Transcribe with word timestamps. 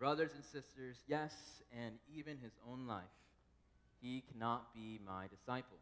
brothers 0.00 0.32
and 0.34 0.42
sisters, 0.42 0.96
yes, 1.06 1.34
and 1.76 1.94
even 2.08 2.38
his 2.38 2.56
own 2.66 2.86
life, 2.86 3.04
he 4.00 4.24
cannot 4.32 4.74
be 4.74 4.98
my 5.06 5.26
disciple. 5.28 5.76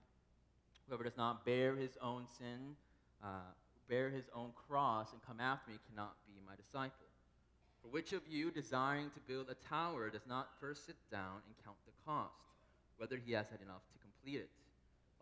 Whoever 0.88 1.04
does 1.04 1.16
not 1.16 1.46
bear 1.46 1.76
his 1.76 1.96
own 2.02 2.26
sin, 2.26 2.74
uh, 3.22 3.54
bear 3.88 4.10
his 4.10 4.24
own 4.34 4.50
cross, 4.66 5.12
and 5.12 5.22
come 5.22 5.38
after 5.38 5.70
me 5.70 5.78
cannot 5.88 6.16
be 6.26 6.34
my 6.44 6.56
disciple. 6.56 7.06
For 7.80 7.88
which 7.88 8.12
of 8.12 8.22
you, 8.28 8.50
desiring 8.50 9.10
to 9.14 9.20
build 9.28 9.46
a 9.50 9.68
tower, 9.68 10.10
does 10.10 10.26
not 10.28 10.50
first 10.60 10.84
sit 10.84 10.96
down 11.12 11.38
and 11.46 11.54
count 11.64 11.76
the 11.86 11.94
cost, 12.04 12.58
whether 12.96 13.16
he 13.24 13.32
has 13.32 13.46
had 13.50 13.62
enough 13.62 13.86
to 13.92 14.02
complete 14.02 14.42
it? 14.42 14.50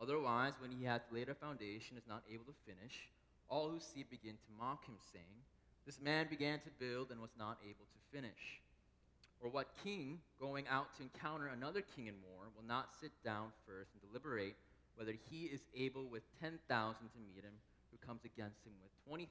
Otherwise, 0.00 0.54
when 0.58 0.70
he 0.70 0.84
hath 0.84 1.02
laid 1.12 1.28
a 1.28 1.34
foundation, 1.34 1.98
is 1.98 2.08
not 2.08 2.22
able 2.32 2.44
to 2.44 2.64
finish, 2.64 3.10
all 3.50 3.68
who 3.68 3.78
see 3.78 4.04
begin 4.08 4.40
to 4.40 4.58
mock 4.58 4.86
him, 4.86 4.96
saying, 5.12 5.44
This 5.84 6.00
man 6.00 6.28
began 6.30 6.60
to 6.60 6.78
build 6.80 7.10
and 7.10 7.20
was 7.20 7.36
not 7.38 7.58
able 7.62 7.84
to 7.84 8.16
finish. 8.16 8.60
Or 9.42 9.50
what 9.50 9.68
king, 9.84 10.18
going 10.40 10.66
out 10.68 10.94
to 10.96 11.02
encounter 11.02 11.46
another 11.48 11.82
king 11.82 12.06
in 12.06 12.14
war, 12.32 12.48
will 12.56 12.66
not 12.66 12.88
sit 13.00 13.12
down 13.24 13.52
first 13.66 13.90
and 13.92 14.02
deliberate 14.10 14.56
whether 14.96 15.12
he 15.30 15.44
is 15.44 15.60
able 15.76 16.06
with 16.08 16.22
10,000 16.40 16.58
to 16.64 17.18
meet 17.20 17.44
him 17.44 17.52
who 17.90 17.98
comes 18.06 18.24
against 18.24 18.64
him 18.64 18.72
with 18.82 18.92
20,000? 19.06 19.28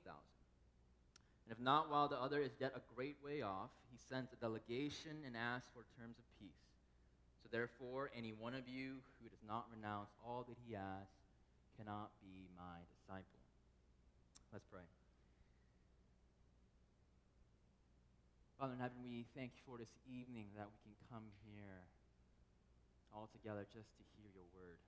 And 1.45 1.51
if 1.51 1.59
not, 1.59 1.91
while 1.91 2.07
the 2.07 2.17
other 2.17 2.41
is 2.41 2.53
yet 2.59 2.73
a 2.75 2.81
great 2.95 3.17
way 3.23 3.41
off, 3.41 3.69
he 3.91 3.97
sends 3.97 4.33
a 4.33 4.35
delegation 4.37 5.21
and 5.25 5.35
asks 5.37 5.69
for 5.73 5.85
terms 6.01 6.17
of 6.17 6.25
peace. 6.39 6.65
So 7.43 7.49
therefore, 7.51 8.09
any 8.17 8.33
one 8.33 8.55
of 8.55 8.67
you 8.67 8.97
who 9.21 9.29
does 9.29 9.43
not 9.47 9.65
renounce 9.75 10.09
all 10.25 10.45
that 10.47 10.57
he 10.65 10.73
has 10.73 11.05
cannot 11.77 12.09
be 12.21 12.47
my 12.57 12.81
disciple. 12.97 13.41
Let's 14.51 14.65
pray. 14.71 14.81
Father 18.55 18.71
in 18.71 18.79
heaven, 18.79 19.03
we 19.03 19.27
thank 19.35 19.51
you 19.51 19.63
for 19.67 19.75
this 19.75 19.91
evening 20.07 20.47
that 20.55 20.71
we 20.71 20.79
can 20.79 20.95
come 21.11 21.27
here 21.43 21.83
all 23.11 23.27
together 23.27 23.67
just 23.67 23.91
to 23.99 24.03
hear 24.15 24.31
your 24.31 24.47
word. 24.55 24.79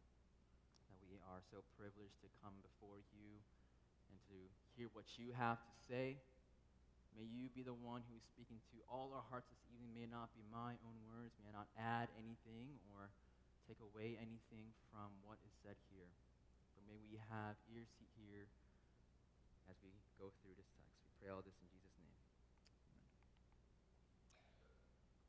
That 0.87 1.03
we 1.03 1.19
are 1.27 1.43
so 1.51 1.67
privileged 1.75 2.15
to 2.23 2.31
come 2.39 2.55
before 2.63 2.95
you 3.11 3.35
and 4.07 4.15
to 4.31 4.39
hear 4.79 4.87
what 4.95 5.03
you 5.19 5.35
have 5.35 5.59
to 5.59 5.73
say. 5.83 6.15
May 7.11 7.27
you 7.27 7.51
be 7.51 7.59
the 7.59 7.75
one 7.75 8.07
who 8.07 8.15
is 8.15 8.23
speaking 8.31 8.63
to 8.71 8.79
all 8.87 9.11
our 9.11 9.27
hearts 9.27 9.51
this 9.51 9.59
evening. 9.67 9.91
May 9.91 10.07
it 10.07 10.15
not 10.15 10.31
be 10.31 10.47
my 10.47 10.79
own 10.87 10.97
words. 11.03 11.35
May 11.43 11.51
I 11.51 11.59
not 11.59 11.67
add 11.75 12.07
anything 12.15 12.71
or 12.95 13.11
take 13.67 13.83
away 13.83 14.15
anything 14.15 14.71
from 14.95 15.11
what 15.27 15.43
is 15.43 15.51
said 15.59 15.75
here. 15.91 16.07
But 16.71 16.87
may 16.87 16.95
we 17.03 17.19
have 17.27 17.59
ears 17.67 17.91
to 17.99 18.05
hear 18.15 18.47
as 19.67 19.75
we 19.83 19.91
go 20.15 20.31
through 20.39 20.55
this 20.55 20.71
text. 20.79 21.03
We 21.03 21.11
pray 21.19 21.35
all 21.35 21.43
this 21.43 21.59
in 21.59 21.67
Jesus' 21.67 21.99
name. 21.99 22.15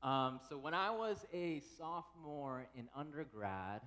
Um, 0.03 0.39
so, 0.49 0.57
when 0.57 0.75
I 0.75 0.91
was 0.91 1.27
a 1.33 1.61
sophomore 1.77 2.69
in 2.77 2.89
undergrad, 2.95 3.81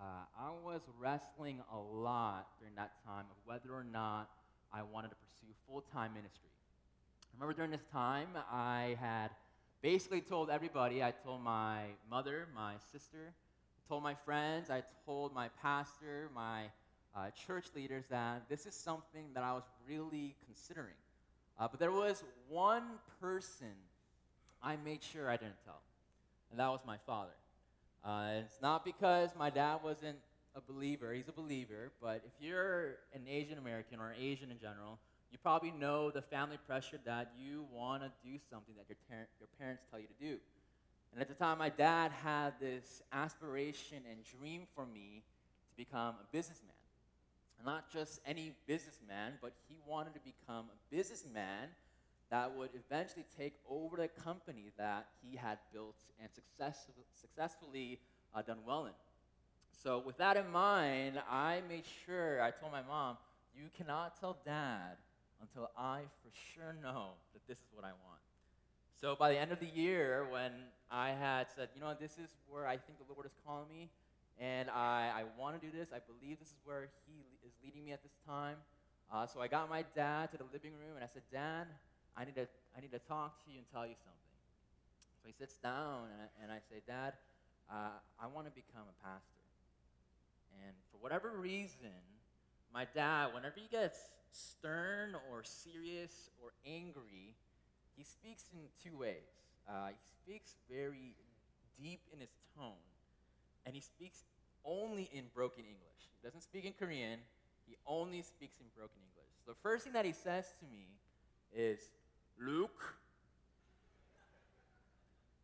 uh, 0.00 0.04
I 0.38 0.50
was 0.64 0.80
wrestling 0.98 1.58
a 1.70 1.78
lot 1.78 2.48
during 2.58 2.74
that 2.76 2.92
time 3.04 3.26
of 3.30 3.36
whether 3.44 3.74
or 3.74 3.84
not 3.84 4.30
I 4.72 4.82
wanted 4.82 5.08
to 5.08 5.16
pursue 5.16 5.52
full 5.66 5.82
time 5.92 6.14
ministry. 6.14 6.48
I 6.48 7.36
remember 7.36 7.54
during 7.54 7.70
this 7.70 7.84
time, 7.92 8.28
I 8.50 8.96
had 9.00 9.28
basically 9.82 10.22
told 10.22 10.48
everybody 10.48 11.02
I 11.02 11.10
told 11.10 11.42
my 11.42 11.82
mother, 12.10 12.48
my 12.54 12.74
sister, 12.90 13.34
I 13.34 13.80
told 13.86 14.02
my 14.02 14.14
friends, 14.14 14.70
I 14.70 14.82
told 15.04 15.34
my 15.34 15.48
pastor, 15.60 16.30
my 16.34 16.70
uh, 17.14 17.30
church 17.46 17.66
leaders 17.76 18.04
that 18.08 18.48
this 18.48 18.64
is 18.64 18.74
something 18.74 19.26
that 19.34 19.44
I 19.44 19.52
was 19.52 19.64
really 19.86 20.36
considering. 20.46 20.94
Uh, 21.58 21.68
but 21.70 21.78
there 21.78 21.92
was 21.92 22.24
one 22.48 22.84
person 23.20 23.74
I 24.62 24.76
made 24.76 25.02
sure 25.02 25.30
I 25.30 25.36
didn't 25.36 25.62
tell, 25.64 25.80
and 26.50 26.60
that 26.60 26.68
was 26.68 26.80
my 26.86 26.96
father. 27.06 27.32
Uh, 28.04 28.40
it's 28.44 28.60
not 28.62 28.84
because 28.84 29.30
my 29.38 29.50
dad 29.50 29.78
wasn't 29.82 30.16
a 30.54 30.60
believer, 30.60 31.12
he's 31.12 31.28
a 31.28 31.32
believer, 31.32 31.92
but 32.00 32.22
if 32.26 32.32
you're 32.40 32.96
an 33.14 33.22
Asian 33.28 33.58
American 33.58 34.00
or 34.00 34.14
Asian 34.18 34.50
in 34.50 34.58
general, 34.58 34.98
you 35.30 35.38
probably 35.38 35.70
know 35.70 36.10
the 36.10 36.22
family 36.22 36.58
pressure 36.66 36.98
that 37.04 37.32
you 37.38 37.64
want 37.72 38.02
to 38.02 38.10
do 38.24 38.36
something 38.50 38.74
that 38.76 38.86
your, 38.88 38.96
ter- 39.08 39.28
your 39.38 39.48
parents 39.58 39.84
tell 39.90 40.00
you 40.00 40.06
to 40.06 40.24
do. 40.24 40.38
And 41.12 41.20
at 41.20 41.28
the 41.28 41.34
time, 41.34 41.58
my 41.58 41.68
dad 41.68 42.12
had 42.12 42.54
this 42.60 43.02
aspiration 43.12 43.98
and 44.10 44.18
dream 44.38 44.62
for 44.74 44.86
me 44.86 45.22
to 45.70 45.76
become 45.76 46.16
a 46.20 46.26
businessman. 46.32 46.74
And 47.58 47.66
not 47.66 47.92
just 47.92 48.20
any 48.26 48.54
businessman, 48.66 49.34
but 49.42 49.52
he 49.68 49.76
wanted 49.86 50.14
to 50.14 50.20
become 50.20 50.66
a 50.66 50.94
businessman 50.94 51.68
that 52.30 52.54
would 52.56 52.70
eventually 52.74 53.24
take 53.36 53.54
over 53.68 53.96
the 53.96 54.08
company 54.08 54.70
that 54.78 55.08
he 55.22 55.36
had 55.36 55.58
built 55.72 55.96
and 56.20 56.28
success- 56.32 56.88
successfully 57.20 58.00
uh, 58.34 58.42
done 58.42 58.58
well 58.66 58.86
in. 58.86 58.92
So, 59.82 59.98
with 60.04 60.18
that 60.18 60.36
in 60.36 60.50
mind, 60.50 61.20
I 61.30 61.62
made 61.68 61.84
sure, 62.04 62.42
I 62.42 62.50
told 62.50 62.72
my 62.72 62.82
mom, 62.82 63.16
you 63.54 63.68
cannot 63.76 64.20
tell 64.20 64.36
dad 64.44 64.96
until 65.40 65.70
I 65.76 66.02
for 66.22 66.30
sure 66.54 66.74
know 66.82 67.12
that 67.32 67.46
this 67.48 67.58
is 67.58 67.64
what 67.72 67.84
I 67.84 67.88
want. 68.04 68.20
So, 69.00 69.16
by 69.16 69.30
the 69.32 69.38
end 69.38 69.52
of 69.52 69.60
the 69.60 69.66
year, 69.66 70.26
when 70.30 70.52
I 70.90 71.10
had 71.10 71.46
said, 71.54 71.70
you 71.74 71.80
know, 71.80 71.94
this 71.98 72.18
is 72.18 72.36
where 72.48 72.66
I 72.66 72.76
think 72.76 72.98
the 72.98 73.12
Lord 73.12 73.26
is 73.26 73.32
calling 73.46 73.68
me, 73.68 73.88
and 74.38 74.68
I, 74.70 75.10
I 75.14 75.24
want 75.40 75.60
to 75.60 75.66
do 75.66 75.72
this, 75.76 75.88
I 75.94 75.98
believe 75.98 76.38
this 76.38 76.48
is 76.48 76.60
where 76.64 76.90
He 77.06 77.24
is 77.46 77.52
leading 77.64 77.84
me 77.84 77.92
at 77.92 78.02
this 78.02 78.12
time. 78.26 78.56
Uh, 79.10 79.26
so, 79.26 79.40
I 79.40 79.48
got 79.48 79.70
my 79.70 79.84
dad 79.96 80.30
to 80.32 80.36
the 80.36 80.46
living 80.52 80.72
room, 80.72 80.96
and 80.96 81.02
I 81.02 81.08
said, 81.12 81.22
Dad, 81.32 81.66
I 82.20 82.24
need 82.26 82.34
to, 82.36 82.46
I 82.76 82.80
need 82.80 82.92
to 82.92 83.00
talk 83.00 83.42
to 83.44 83.50
you 83.50 83.56
and 83.58 83.66
tell 83.72 83.86
you 83.86 83.96
something. 83.96 84.36
So 85.22 85.28
he 85.28 85.32
sits 85.32 85.56
down, 85.56 86.12
and 86.12 86.20
I, 86.20 86.28
and 86.44 86.52
I 86.52 86.60
say, 86.68 86.82
Dad, 86.86 87.14
uh, 87.72 87.96
I 88.20 88.26
want 88.26 88.46
to 88.46 88.52
become 88.52 88.84
a 88.84 88.96
pastor. 89.00 89.48
And 90.66 90.76
for 90.92 90.98
whatever 91.00 91.32
reason, 91.32 91.96
my 92.74 92.86
dad, 92.94 93.32
whenever 93.32 93.54
he 93.56 93.68
gets 93.70 94.10
stern 94.32 95.16
or 95.30 95.42
serious 95.42 96.28
or 96.42 96.52
angry, 96.66 97.32
he 97.96 98.04
speaks 98.04 98.44
in 98.52 98.68
two 98.84 98.98
ways. 98.98 99.32
Uh, 99.68 99.88
he 99.88 99.96
speaks 100.04 100.56
very 100.70 101.14
deep 101.80 102.00
in 102.12 102.20
his 102.20 102.36
tone, 102.56 102.84
and 103.64 103.74
he 103.74 103.80
speaks 103.80 104.24
only 104.64 105.08
in 105.12 105.24
broken 105.34 105.64
English. 105.64 106.00
He 106.20 106.26
doesn't 106.26 106.42
speak 106.42 106.66
in 106.66 106.74
Korean, 106.78 107.20
he 107.66 107.76
only 107.86 108.20
speaks 108.20 108.58
in 108.60 108.66
broken 108.76 109.00
English. 109.08 109.32
So 109.46 109.52
the 109.52 109.60
first 109.62 109.84
thing 109.84 109.94
that 109.94 110.04
he 110.04 110.12
says 110.12 110.52
to 110.60 110.66
me 110.66 110.84
is, 111.54 111.80
Luke, 112.42 112.94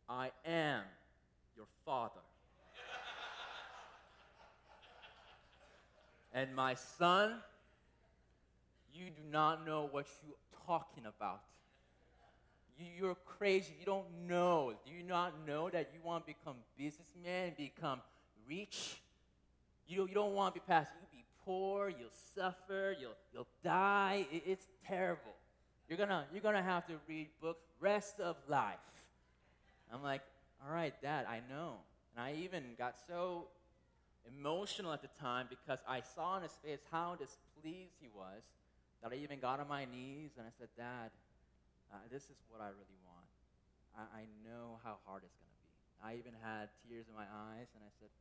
I 0.09 0.31
am 0.45 0.81
your 1.55 1.67
father. 1.85 2.21
and 6.33 6.55
my 6.55 6.73
son, 6.73 7.35
you 8.91 9.05
do 9.05 9.21
not 9.31 9.63
know 9.63 9.87
what 9.91 10.07
you're 10.25 10.35
talking 10.65 11.05
about. 11.05 11.41
You, 12.79 13.09
are 13.09 13.15
crazy. 13.25 13.75
You 13.79 13.85
don't 13.85 14.27
know. 14.27 14.73
Do 14.85 14.91
you 14.91 15.03
not 15.03 15.33
know 15.47 15.69
that 15.69 15.91
you 15.93 15.99
want 16.03 16.25
to 16.25 16.33
become 16.33 16.55
businessman, 16.77 17.53
become 17.57 18.01
rich? 18.49 19.01
You, 19.87 20.07
you 20.07 20.13
don't 20.15 20.33
want 20.33 20.55
to 20.55 20.61
be 20.61 20.63
past. 20.67 20.91
You'll 20.99 21.21
be 21.21 21.25
poor. 21.45 21.89
You'll 21.89 22.09
suffer. 22.35 22.95
You'll, 22.99 23.15
you'll 23.33 23.47
die. 23.63 24.25
It, 24.31 24.43
it's 24.47 24.65
terrible. 24.87 25.36
You're 25.87 25.97
gonna, 25.97 26.25
you're 26.33 26.41
gonna 26.41 26.63
have 26.63 26.85
to 26.87 26.93
read 27.07 27.27
books 27.41 27.63
rest 27.79 28.19
of 28.19 28.35
life. 28.47 28.75
I'm 29.93 30.03
like, 30.03 30.21
all 30.63 30.73
right, 30.73 30.93
Dad, 31.01 31.25
I 31.29 31.39
know. 31.49 31.79
And 32.11 32.25
I 32.25 32.33
even 32.43 32.63
got 32.77 32.95
so 33.07 33.47
emotional 34.27 34.91
at 34.91 35.01
the 35.01 35.13
time 35.19 35.47
because 35.47 35.79
I 35.87 36.01
saw 36.01 36.35
on 36.35 36.43
his 36.43 36.51
face 36.59 36.83
how 36.91 37.15
displeased 37.15 37.95
he 38.01 38.11
was 38.11 38.43
that 39.01 39.13
I 39.13 39.21
even 39.21 39.39
got 39.39 39.59
on 39.61 39.69
my 39.69 39.85
knees 39.85 40.35
and 40.35 40.43
I 40.43 40.51
said, 40.57 40.67
Dad, 40.75 41.13
uh, 41.93 42.03
this 42.11 42.27
is 42.27 42.35
what 42.51 42.59
I 42.59 42.73
really 42.73 42.99
want. 43.07 43.29
I, 43.95 44.03
I 44.19 44.23
know 44.43 44.83
how 44.83 44.99
hard 45.07 45.23
it's 45.23 45.37
going 45.39 45.53
to 45.53 45.61
be. 45.63 45.71
I 46.03 46.19
even 46.19 46.35
had 46.43 46.67
tears 46.83 47.07
in 47.07 47.15
my 47.15 47.29
eyes 47.29 47.71
and 47.77 47.81
I 47.85 47.91
said, 48.01 48.11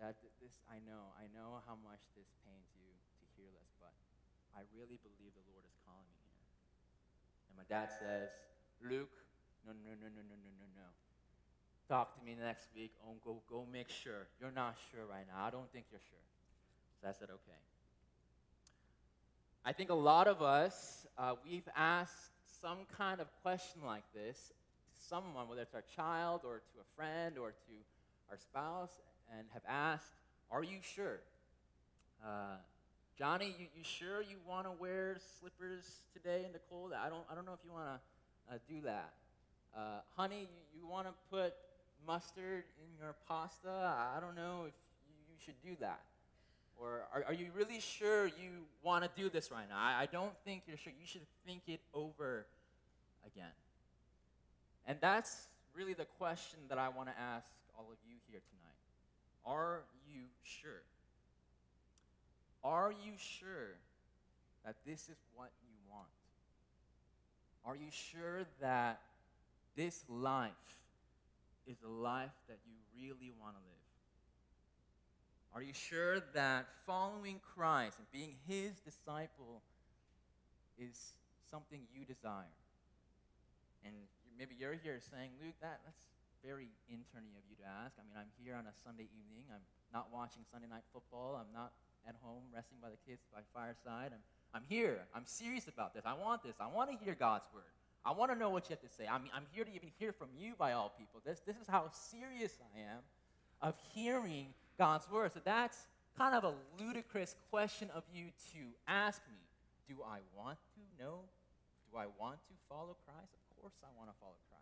Dad, 0.00 0.16
this, 0.40 0.52
I 0.68 0.80
know. 0.88 1.12
I 1.16 1.28
know 1.36 1.60
how 1.68 1.76
much 1.84 2.00
this 2.16 2.28
pains 2.44 2.68
you 2.76 2.88
to 2.88 3.24
hear 3.36 3.48
this, 3.52 3.70
but 3.80 3.92
I 4.56 4.64
really 4.72 5.00
believe 5.04 5.32
the 5.36 5.46
Lord 5.52 5.64
is 5.64 5.76
calling 5.84 6.08
me. 6.08 6.15
And 7.56 7.64
my 7.64 7.64
dad 7.68 7.88
says, 7.98 8.28
Luke, 8.82 9.10
no, 9.66 9.72
no, 9.72 9.90
no, 9.90 10.08
no, 10.08 10.22
no, 10.22 10.36
no, 10.36 10.50
no, 10.60 10.66
no. 10.76 10.88
Talk 11.88 12.18
to 12.18 12.24
me 12.24 12.36
next 12.38 12.68
week. 12.74 12.92
Oh, 13.06 13.14
go, 13.24 13.40
go 13.48 13.66
make 13.72 13.88
sure. 13.88 14.26
You're 14.40 14.52
not 14.52 14.76
sure 14.90 15.06
right 15.06 15.24
now. 15.26 15.44
I 15.44 15.50
don't 15.50 15.70
think 15.72 15.86
you're 15.90 16.00
sure. 16.00 16.18
So 17.00 17.08
I 17.08 17.12
said, 17.12 17.28
okay. 17.30 17.60
I 19.64 19.72
think 19.72 19.90
a 19.90 19.94
lot 19.94 20.28
of 20.28 20.42
us, 20.42 21.06
uh, 21.16 21.34
we've 21.48 21.68
asked 21.76 22.30
some 22.60 22.78
kind 22.96 23.20
of 23.20 23.28
question 23.42 23.82
like 23.84 24.04
this 24.14 24.36
to 24.48 25.08
someone, 25.08 25.48
whether 25.48 25.62
it's 25.62 25.74
our 25.74 25.84
child 25.94 26.42
or 26.44 26.58
to 26.58 26.80
a 26.80 26.96
friend 26.96 27.38
or 27.38 27.50
to 27.50 27.72
our 28.30 28.38
spouse, 28.38 29.00
and 29.36 29.46
have 29.52 29.62
asked, 29.68 30.12
Are 30.50 30.62
you 30.62 30.78
sure? 30.82 31.20
Uh, 32.24 32.56
Johnny, 33.18 33.54
you, 33.58 33.66
you 33.74 33.82
sure 33.82 34.20
you 34.20 34.36
want 34.46 34.66
to 34.66 34.72
wear 34.72 35.16
slippers 35.40 35.84
today 36.12 36.42
in 36.44 36.52
the 36.52 36.58
cold? 36.68 36.92
I 36.92 37.08
don't, 37.08 37.24
I 37.30 37.34
don't 37.34 37.46
know 37.46 37.54
if 37.54 37.60
you 37.64 37.72
want 37.72 37.86
to 37.86 38.54
uh, 38.54 38.58
do 38.68 38.82
that. 38.82 39.14
uh, 39.76 40.00
honey, 40.16 40.40
you, 40.40 40.80
you 40.80 40.86
want 40.86 41.06
to 41.06 41.12
put 41.30 41.54
mustard 42.06 42.64
in 42.78 42.98
your 42.98 43.14
pasta? 43.28 43.68
I 43.70 44.20
don't 44.20 44.34
know 44.36 44.64
if 44.66 44.74
you 45.28 45.36
should 45.44 45.60
do 45.62 45.76
that. 45.80 46.00
Or 46.78 47.04
are, 47.12 47.24
are 47.28 47.32
you 47.32 47.48
really 47.56 47.80
sure 47.80 48.26
you 48.26 48.66
want 48.82 49.04
to 49.04 49.10
do 49.20 49.30
this 49.30 49.50
right 49.50 49.68
now? 49.68 49.78
I, 49.78 50.02
I 50.02 50.06
don't 50.06 50.32
think 50.44 50.64
you're 50.66 50.76
sure. 50.76 50.92
You 51.00 51.06
should 51.06 51.26
think 51.46 51.62
it 51.68 51.80
over 51.94 52.46
again. 53.26 53.52
And 54.86 54.98
that's 55.00 55.48
really 55.74 55.94
the 55.94 56.04
question 56.18 56.58
that 56.68 56.78
I 56.78 56.90
want 56.90 57.08
to 57.08 57.18
ask 57.18 57.46
all 57.78 57.86
of 57.90 57.98
you 58.06 58.16
here 58.30 58.40
tonight. 58.50 58.76
Are 59.44 59.80
you 60.06 60.22
sure? 60.42 60.82
Are 62.66 62.90
you 62.90 63.12
sure 63.16 63.78
that 64.64 64.74
this 64.84 65.02
is 65.08 65.22
what 65.36 65.50
you 65.62 65.76
want? 65.88 66.10
Are 67.64 67.76
you 67.76 67.92
sure 67.94 68.42
that 68.60 68.98
this 69.76 70.02
life 70.08 70.50
is 71.64 71.76
a 71.86 71.88
life 71.88 72.34
that 72.48 72.58
you 72.66 72.74
really 72.98 73.30
want 73.40 73.54
to 73.54 73.62
live? 73.62 73.86
Are 75.54 75.62
you 75.62 75.72
sure 75.72 76.18
that 76.34 76.66
following 76.84 77.38
Christ 77.54 78.02
and 78.02 78.10
being 78.10 78.34
his 78.48 78.80
disciple 78.82 79.62
is 80.76 81.14
something 81.48 81.86
you 81.94 82.04
desire? 82.04 82.50
And 83.84 83.94
maybe 84.36 84.56
you're 84.58 84.74
here 84.74 84.98
saying, 84.98 85.30
Luke, 85.38 85.54
that, 85.62 85.86
that's 85.86 86.10
very 86.42 86.74
interny 86.90 87.30
of 87.38 87.46
you 87.46 87.54
to 87.62 87.66
ask. 87.86 87.94
I 87.94 88.02
mean, 88.10 88.18
I'm 88.18 88.34
here 88.42 88.58
on 88.58 88.66
a 88.66 88.74
Sunday 88.82 89.06
evening. 89.14 89.46
I'm 89.54 89.62
not 89.94 90.10
watching 90.10 90.42
Sunday 90.50 90.66
night 90.66 90.82
football. 90.92 91.38
I'm 91.38 91.54
not 91.54 91.70
at 92.08 92.14
home 92.22 92.42
resting 92.54 92.78
by 92.80 92.88
the 92.90 92.98
kids 93.06 93.22
by 93.32 93.40
fireside. 93.54 94.12
I'm, 94.12 94.22
I'm 94.54 94.62
here. 94.68 95.00
I'm 95.14 95.26
serious 95.26 95.68
about 95.68 95.94
this. 95.94 96.04
I 96.06 96.14
want 96.14 96.42
this. 96.42 96.56
I 96.60 96.66
want 96.66 96.90
to 96.90 96.96
hear 97.04 97.14
God's 97.14 97.46
word. 97.52 97.64
I 98.04 98.12
want 98.12 98.30
to 98.30 98.38
know 98.38 98.50
what 98.50 98.70
you 98.70 98.76
have 98.76 98.88
to 98.88 98.96
say. 98.96 99.06
I'm, 99.10 99.24
I'm 99.34 99.46
here 99.52 99.64
to 99.64 99.74
even 99.74 99.90
hear 99.98 100.12
from 100.12 100.28
you, 100.38 100.54
by 100.56 100.72
all 100.72 100.94
people. 100.96 101.20
This, 101.24 101.40
this 101.40 101.56
is 101.56 101.66
how 101.66 101.90
serious 101.90 102.56
I 102.62 102.80
am 102.80 103.00
of 103.60 103.74
hearing 103.92 104.46
God's 104.78 105.10
word. 105.10 105.32
So 105.32 105.40
that's 105.44 105.88
kind 106.16 106.34
of 106.34 106.44
a 106.44 106.54
ludicrous 106.80 107.34
question 107.50 107.90
of 107.94 108.04
you 108.12 108.26
to 108.52 108.58
ask 108.86 109.20
me. 109.28 109.38
Do 109.88 110.02
I 110.02 110.18
want 110.36 110.58
to 110.74 111.02
know? 111.02 111.20
Do 111.90 111.98
I 111.98 112.06
want 112.18 112.38
to 112.46 112.54
follow 112.68 112.96
Christ? 113.04 113.32
Of 113.34 113.60
course, 113.60 113.74
I 113.82 113.88
want 113.96 114.10
to 114.10 114.14
follow 114.20 114.36
Christ. 114.50 114.56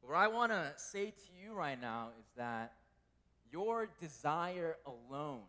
What 0.00 0.16
I 0.16 0.28
want 0.28 0.52
to 0.52 0.72
say 0.76 1.10
to 1.10 1.30
you 1.42 1.52
right 1.52 1.80
now 1.80 2.10
is 2.18 2.26
that 2.36 2.72
your 3.52 3.88
desire 4.00 4.76
alone, 4.86 5.40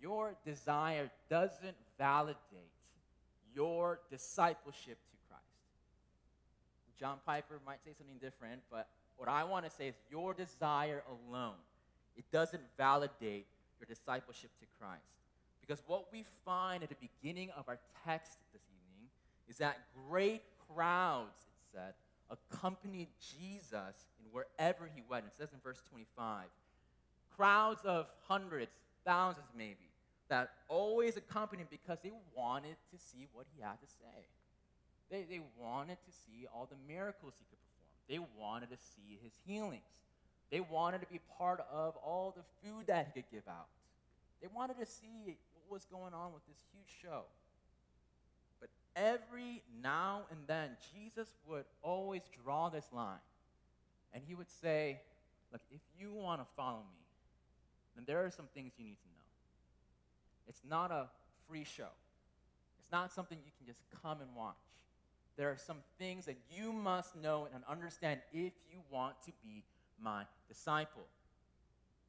your 0.00 0.34
desire 0.44 1.10
doesn't 1.28 1.76
validate 1.98 2.38
your 3.54 4.00
discipleship 4.10 4.98
to 5.10 5.16
Christ. 5.28 5.44
John 6.98 7.18
Piper 7.26 7.60
might 7.66 7.82
say 7.84 7.90
something 7.96 8.18
different, 8.20 8.62
but 8.70 8.88
what 9.16 9.28
I 9.28 9.44
want 9.44 9.64
to 9.64 9.70
say 9.70 9.88
is 9.88 9.94
your 10.10 10.34
desire 10.34 11.02
alone, 11.08 11.60
it 12.16 12.24
doesn't 12.32 12.62
validate 12.76 13.46
your 13.78 13.86
discipleship 13.88 14.50
to 14.60 14.66
Christ. 14.78 15.02
Because 15.60 15.82
what 15.86 16.06
we 16.12 16.24
find 16.44 16.82
at 16.82 16.88
the 16.88 16.96
beginning 17.22 17.50
of 17.56 17.68
our 17.68 17.78
text 18.04 18.38
this 18.52 18.62
evening 18.62 19.08
is 19.48 19.58
that 19.58 19.78
great 20.08 20.42
crowds, 20.74 21.38
it 21.38 21.76
said, 21.76 21.94
accompanied 22.30 23.08
Jesus 23.38 24.06
in 24.18 24.26
wherever 24.32 24.88
he 24.94 25.02
went. 25.08 25.26
It 25.26 25.32
says 25.36 25.52
in 25.52 25.58
verse 25.62 25.82
25 25.90 26.44
crowds 27.36 27.80
of 27.84 28.06
hundreds, 28.28 28.70
thousands 29.04 29.46
maybe, 29.56 29.89
that 30.30 30.50
always 30.68 31.16
accompanied 31.16 31.62
him 31.62 31.68
because 31.70 31.98
they 32.02 32.12
wanted 32.34 32.76
to 32.90 32.98
see 32.98 33.26
what 33.32 33.46
he 33.54 33.62
had 33.62 33.80
to 33.80 33.86
say. 33.86 34.24
They, 35.10 35.26
they 35.28 35.40
wanted 35.60 35.98
to 36.06 36.12
see 36.12 36.46
all 36.54 36.66
the 36.70 36.76
miracles 36.92 37.34
he 37.38 37.44
could 37.50 37.58
perform. 37.58 37.98
They 38.08 38.40
wanted 38.40 38.70
to 38.70 38.76
see 38.76 39.18
his 39.22 39.32
healings. 39.46 39.82
They 40.50 40.60
wanted 40.60 41.00
to 41.00 41.06
be 41.06 41.20
part 41.38 41.60
of 41.72 41.96
all 41.96 42.34
the 42.36 42.42
food 42.62 42.86
that 42.86 43.06
he 43.06 43.20
could 43.20 43.30
give 43.30 43.46
out. 43.48 43.66
They 44.40 44.48
wanted 44.54 44.78
to 44.78 44.86
see 44.86 45.36
what 45.52 45.70
was 45.70 45.84
going 45.84 46.14
on 46.14 46.32
with 46.32 46.46
this 46.46 46.58
huge 46.72 46.90
show. 47.02 47.22
But 48.60 48.70
every 48.96 49.62
now 49.82 50.22
and 50.30 50.40
then, 50.46 50.70
Jesus 50.94 51.28
would 51.46 51.64
always 51.82 52.22
draw 52.42 52.68
this 52.68 52.86
line. 52.92 53.22
And 54.12 54.22
he 54.26 54.34
would 54.34 54.50
say, 54.62 55.00
Look, 55.52 55.62
if 55.72 55.80
you 55.98 56.12
want 56.12 56.40
to 56.40 56.46
follow 56.56 56.78
me, 56.78 57.00
then 57.96 58.04
there 58.06 58.24
are 58.24 58.30
some 58.30 58.46
things 58.54 58.72
you 58.78 58.84
need 58.84 58.98
to 59.02 59.08
know. 59.08 59.29
It's 60.50 60.60
not 60.68 60.90
a 60.90 61.08
free 61.48 61.64
show, 61.64 61.88
it's 62.78 62.92
not 62.92 63.10
something 63.10 63.38
you 63.46 63.52
can 63.56 63.66
just 63.66 63.80
come 64.02 64.20
and 64.20 64.28
watch 64.36 64.56
there 65.40 65.48
are 65.48 65.56
some 65.56 65.78
things 65.98 66.26
that 66.26 66.36
you 66.54 66.70
must 66.70 67.16
know 67.16 67.48
and 67.54 67.64
understand 67.66 68.20
if 68.30 68.52
you 68.70 68.78
want 68.90 69.14
to 69.24 69.32
be 69.42 69.64
my 69.98 70.24
disciple. 70.48 71.06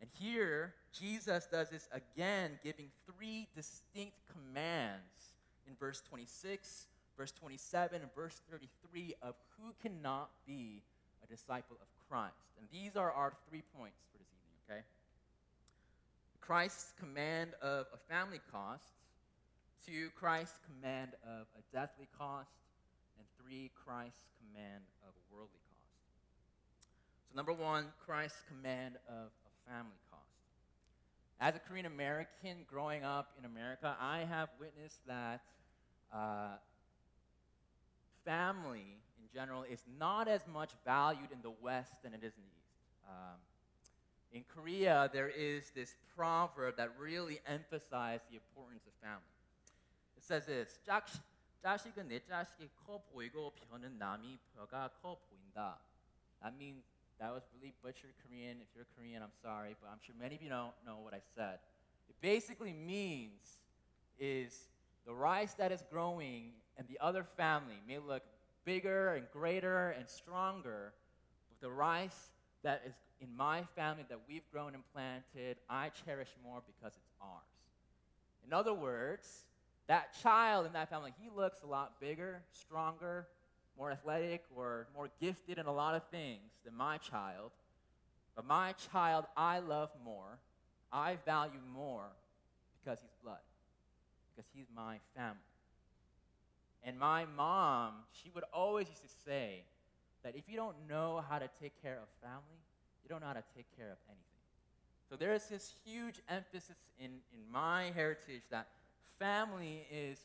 And 0.02 0.10
here, 0.20 0.74
Jesus 0.92 1.48
does 1.50 1.70
this 1.70 1.88
again, 1.94 2.60
giving 2.62 2.88
three 3.06 3.48
distinct 3.56 4.18
commands 4.34 5.32
in 5.66 5.76
verse 5.80 6.02
26, 6.10 6.88
verse 7.18 7.32
27, 7.32 8.02
and 8.02 8.14
verse 8.14 8.42
33 8.52 9.14
of 9.22 9.36
who 9.58 9.72
cannot 9.82 10.30
be 10.46 10.82
a 11.24 11.28
disciple 11.34 11.78
of 11.80 11.88
Christ. 12.10 12.36
And 12.60 12.68
these 12.70 12.98
are 12.98 13.14
our 13.14 13.32
three 13.48 13.64
points 13.78 14.04
for 14.12 14.18
this 14.18 14.28
evening, 14.36 14.60
okay? 14.70 14.84
Christ's 16.42 16.94
command 17.00 17.52
of 17.62 17.86
a 17.94 18.14
family 18.14 18.42
cost, 18.52 18.92
two, 19.86 20.10
Christ's 20.16 20.60
command 20.66 21.12
of 21.24 21.48
a 21.58 21.62
deathly 21.76 22.08
cost, 22.18 22.50
and 23.18 23.26
three, 23.40 23.72
Christ's 23.86 24.26
command 24.42 24.84
of 25.04 25.14
a 25.14 25.34
worldly 25.34 25.62
cost. 25.78 26.02
So, 27.30 27.38
number 27.38 27.54
one, 27.54 27.86
Christ's 28.06 28.42
command 28.48 28.96
of 29.08 29.30
a 29.46 29.72
family 29.72 30.02
cost. 30.10 30.22
As 31.40 31.56
a 31.56 31.60
Korean 31.60 31.86
American 31.86 32.66
growing 32.70 33.04
up 33.04 33.32
in 33.40 33.46
America, 33.46 33.96
I 34.00 34.26
have 34.30 34.50
witnessed 34.60 35.00
that 35.08 35.42
uh, 36.14 36.58
family 38.26 39.00
in 39.18 39.26
general 39.34 39.64
is 39.64 39.82
not 40.00 40.28
as 40.28 40.42
much 40.52 40.72
valued 40.86 41.32
in 41.32 41.42
the 41.42 41.54
West 41.62 41.94
than 42.04 42.14
it 42.14 42.24
is 42.24 42.34
in 42.36 42.44
the 42.44 42.56
East. 42.58 43.08
Um, 43.08 43.40
in 44.33 44.45
Korea, 44.55 45.09
there 45.13 45.29
is 45.29 45.71
this 45.71 45.95
proverb 46.15 46.77
that 46.77 46.93
really 46.99 47.41
emphasizes 47.47 48.27
the 48.31 48.37
importance 48.37 48.87
of 48.87 48.93
family. 49.01 49.23
It 50.17 50.23
says 50.23 50.47
this 50.47 50.79
자식은 51.63 52.09
내 52.09 52.21
자식이 52.21 52.71
커 52.87 53.03
보이고 53.11 53.53
벼는 53.55 53.99
남이 53.99 54.39
벼가 54.55 54.89
커 55.03 55.19
보인다. 55.19 55.79
That 56.43 56.55
means 56.57 56.85
that 57.19 57.33
was 57.33 57.43
really 57.55 57.75
butchered 57.83 58.15
Korean. 58.23 58.61
If 58.61 58.69
you're 58.75 58.87
Korean, 58.95 59.23
I'm 59.23 59.35
sorry, 59.43 59.75
but 59.81 59.89
I'm 59.91 59.99
sure 60.01 60.15
many 60.21 60.37
of 60.37 60.43
you 60.43 60.51
don't 60.51 60.75
know 60.85 60.99
what 61.03 61.15
I 61.15 61.21
said. 61.35 61.59
It 62.09 62.15
basically 62.21 62.73
means 62.73 63.59
is 64.19 64.69
the 65.07 65.15
rice 65.15 65.55
that 65.55 65.73
is 65.73 65.83
growing 65.91 66.53
and 66.77 66.87
the 66.89 66.99
other 67.01 67.25
family 67.25 67.81
may 67.89 67.99
look 67.99 68.23
bigger 68.65 69.15
and 69.15 69.27
greater 69.33 69.91
and 69.91 70.07
stronger, 70.09 70.93
but 71.49 71.61
the 71.61 71.73
rice 71.73 72.31
that 72.63 72.83
is 72.87 72.95
in 73.22 73.36
my 73.38 73.64
family 73.76 74.04
that 74.10 74.20
we've 74.28 74.50
grown 74.52 74.74
and 74.74 74.84
planted, 74.94 75.58
I 75.70 75.90
cherish 76.06 76.30
more 76.44 76.62
because 76.66 76.94
it's 76.96 77.12
ours. 77.22 77.42
In 78.46 78.52
other 78.52 78.74
words, 78.74 79.46
that 79.88 80.16
child 80.22 80.66
in 80.66 80.74
that 80.74 80.90
family, 80.90 81.14
he 81.22 81.30
looks 81.36 81.62
a 81.64 81.68
lot 81.68 82.00
bigger, 82.00 82.42
stronger, 82.52 83.28
more 83.78 83.92
athletic, 83.92 84.44
or 84.56 84.88
more 84.96 85.10
gifted 85.22 85.58
in 85.58 85.68
a 85.68 85.74
lot 85.74 85.96
of 85.96 86.04
things 86.10 86.52
than 86.66 86.76
my 86.76 86.98
child. 86.98 87.52
But 88.36 88.46
my 88.48 88.74
child, 88.92 89.26
I 89.38 89.60
love 89.60 89.90
more, 90.04 90.40
I 90.92 91.18
value 91.26 91.60
more 91.74 92.08
because 92.80 93.00
he's 93.02 93.14
blood, 93.24 93.38
because 94.36 94.50
he's 94.56 94.68
my 94.76 94.98
family. 95.16 95.38
And 96.84 96.98
my 96.98 97.26
mom, 97.38 97.94
she 98.12 98.32
would 98.34 98.44
always 98.52 98.88
used 98.90 99.04
to 99.04 99.10
say 99.26 99.64
that 100.24 100.36
if 100.36 100.44
you 100.48 100.56
don't 100.56 100.76
know 100.90 101.24
how 101.30 101.38
to 101.38 101.50
take 101.62 101.80
care 101.82 102.00
of 102.02 102.08
family, 102.22 102.61
don't 103.12 103.22
know 103.22 103.28
how 103.28 103.34
to 103.34 103.44
take 103.56 103.68
care 103.76 103.92
of 103.92 103.98
anything. 104.08 104.42
So 105.10 105.18
there 105.18 105.34
is 105.34 105.46
this 105.48 105.74
huge 105.84 106.22
emphasis 106.30 106.78
in, 106.98 107.20
in 107.34 107.52
my 107.52 107.92
heritage 107.94 108.44
that 108.50 108.68
family 109.20 109.86
is 109.92 110.18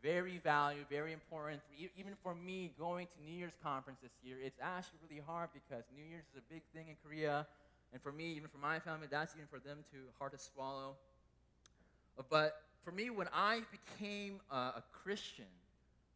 very 0.00 0.38
valued, 0.38 0.86
very 0.88 1.12
important. 1.12 1.60
even 1.98 2.12
for 2.22 2.34
me, 2.34 2.70
going 2.78 3.08
to 3.08 3.24
New 3.28 3.36
Year's 3.36 3.56
conference 3.62 3.98
this 4.00 4.12
year, 4.22 4.36
it's 4.44 4.60
actually 4.62 4.98
really 5.08 5.22
hard 5.26 5.48
because 5.52 5.82
New 5.96 6.04
Year's 6.04 6.24
is 6.30 6.38
a 6.38 6.52
big 6.52 6.62
thing 6.72 6.86
in 6.88 6.94
Korea. 7.04 7.46
And 7.92 8.00
for 8.00 8.12
me, 8.12 8.32
even 8.36 8.48
for 8.48 8.58
my 8.58 8.78
family, 8.78 9.08
that's 9.10 9.34
even 9.34 9.48
for 9.48 9.58
them 9.58 9.78
too 9.90 10.04
hard 10.18 10.32
to 10.32 10.38
swallow. 10.38 10.94
But 12.30 12.62
for 12.84 12.92
me, 12.92 13.10
when 13.10 13.28
I 13.34 13.62
became 13.72 14.40
a 14.52 14.82
Christian, 14.92 15.50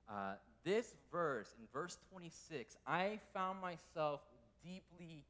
uh, 0.08 0.34
this 0.64 0.94
verse, 1.10 1.48
in 1.58 1.66
verse 1.72 1.96
26, 2.12 2.76
I 2.86 3.18
found 3.34 3.60
myself 3.60 4.20
deeply 4.62 5.24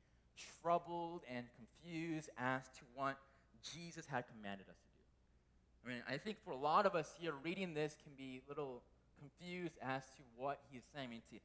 troubled 0.63 1.23
and 1.33 1.47
confused 1.57 2.31
as 2.39 2.63
to 2.79 2.81
what 2.95 3.19
Jesus 3.63 4.07
had 4.07 4.25
commanded 4.29 4.69
us 4.69 4.77
to 4.77 4.89
do. 4.95 5.91
I 5.91 5.95
mean, 5.95 6.03
I 6.09 6.17
think 6.19 6.39
for 6.45 6.53
a 6.53 6.57
lot 6.57 6.87
of 6.87 6.95
us 6.95 7.13
here, 7.19 7.33
reading 7.43 7.75
this 7.75 7.97
can 8.03 8.13
be 8.17 8.41
a 8.47 8.49
little 8.49 8.83
confused 9.19 9.75
as 9.83 10.03
to 10.17 10.23
what 10.37 10.61
he 10.71 10.79
is 10.79 10.85
saying. 10.95 11.09
I 11.09 11.11
mean, 11.11 11.23
to 11.31 11.39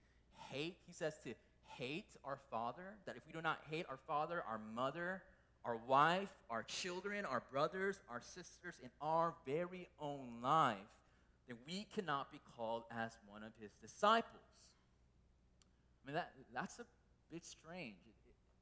hate. 0.51 0.75
He 0.85 0.93
says 0.93 1.15
to 1.23 1.33
hate 1.77 2.15
our 2.23 2.37
father, 2.51 2.95
that 3.05 3.15
if 3.15 3.25
we 3.25 3.33
do 3.33 3.41
not 3.41 3.59
hate 3.69 3.85
our 3.89 3.99
father, 4.07 4.43
our 4.47 4.59
mother, 4.75 5.23
our 5.65 5.77
wife, 5.87 6.29
our 6.49 6.63
children, 6.63 7.25
our 7.25 7.41
brothers, 7.51 7.99
our 8.09 8.21
sisters 8.21 8.75
in 8.83 8.89
our 9.01 9.33
very 9.45 9.87
own 9.99 10.27
life, 10.41 10.77
then 11.47 11.57
we 11.67 11.87
cannot 11.95 12.31
be 12.31 12.39
called 12.55 12.83
as 12.91 13.11
one 13.27 13.43
of 13.43 13.51
his 13.59 13.71
disciples. 13.81 14.41
I 16.03 16.07
mean, 16.07 16.15
that, 16.15 16.31
that's 16.53 16.79
a 16.79 16.85
bit 17.31 17.45
strange. 17.45 17.95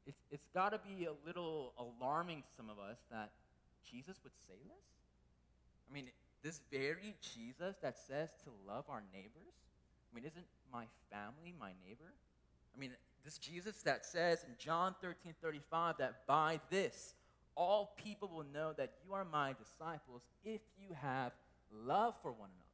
It, 0.05 0.09
it, 0.09 0.15
it's 0.31 0.47
got 0.53 0.69
to 0.69 0.79
be 0.79 1.05
a 1.05 1.13
little 1.25 1.73
alarming 1.77 2.41
to 2.41 2.47
some 2.55 2.69
of 2.69 2.79
us 2.79 2.97
that 3.11 3.31
Jesus 3.89 4.17
would 4.23 4.33
say 4.47 4.55
this. 4.63 4.85
I 5.89 5.93
mean, 5.93 6.09
this 6.43 6.61
very 6.71 7.15
Jesus 7.21 7.75
that 7.81 7.97
says 7.97 8.29
to 8.43 8.49
love 8.67 8.85
our 8.89 9.03
neighbors, 9.13 9.53
I 10.11 10.15
mean, 10.15 10.25
isn't 10.25 10.45
my 10.71 10.85
family 11.11 11.53
my 11.59 11.71
neighbor? 11.87 12.13
I 12.75 12.79
mean, 12.79 12.91
this 13.23 13.37
Jesus 13.37 13.81
that 13.83 14.05
says 14.05 14.43
in 14.43 14.55
John 14.57 14.95
13 15.01 15.33
35 15.41 15.97
that 15.99 16.25
by 16.25 16.59
this 16.69 17.13
all 17.55 17.93
people 18.01 18.29
will 18.33 18.45
know 18.53 18.73
that 18.77 18.91
you 19.05 19.13
are 19.13 19.25
my 19.25 19.53
disciples 19.53 20.21
if 20.43 20.61
you 20.79 20.95
have 20.99 21.31
love 21.85 22.15
for 22.21 22.31
one 22.31 22.49
another. 22.49 22.71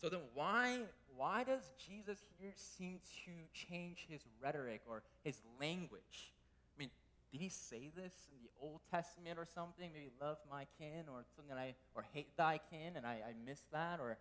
So 0.00 0.08
then, 0.08 0.20
why, 0.34 0.80
why 1.16 1.44
does 1.44 1.70
Jesus 1.78 2.18
here 2.38 2.52
seem 2.54 3.00
to 3.24 3.30
change 3.52 4.06
his 4.08 4.20
rhetoric 4.42 4.82
or 4.88 5.02
his 5.24 5.40
language? 5.60 6.32
I 6.76 6.78
mean, 6.78 6.90
did 7.32 7.40
he 7.40 7.48
say 7.48 7.90
this 7.96 8.14
in 8.32 8.38
the 8.42 8.50
Old 8.60 8.80
Testament 8.90 9.38
or 9.38 9.46
something? 9.54 9.90
Maybe 9.92 10.10
love 10.20 10.38
my 10.50 10.66
kin 10.78 11.04
or 11.08 11.24
something 11.34 11.56
I, 11.56 11.74
or 11.94 12.04
hate 12.12 12.36
thy 12.36 12.60
kin, 12.70 12.96
and 12.96 13.06
I, 13.06 13.20
I 13.28 13.32
missed 13.46 13.70
that? 13.72 13.98
Or 14.00 14.18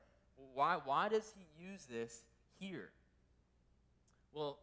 why, 0.53 0.77
why 0.83 1.09
does 1.09 1.33
he 1.35 1.63
use 1.63 1.85
this 1.85 2.23
here? 2.59 2.89
Well, 4.33 4.59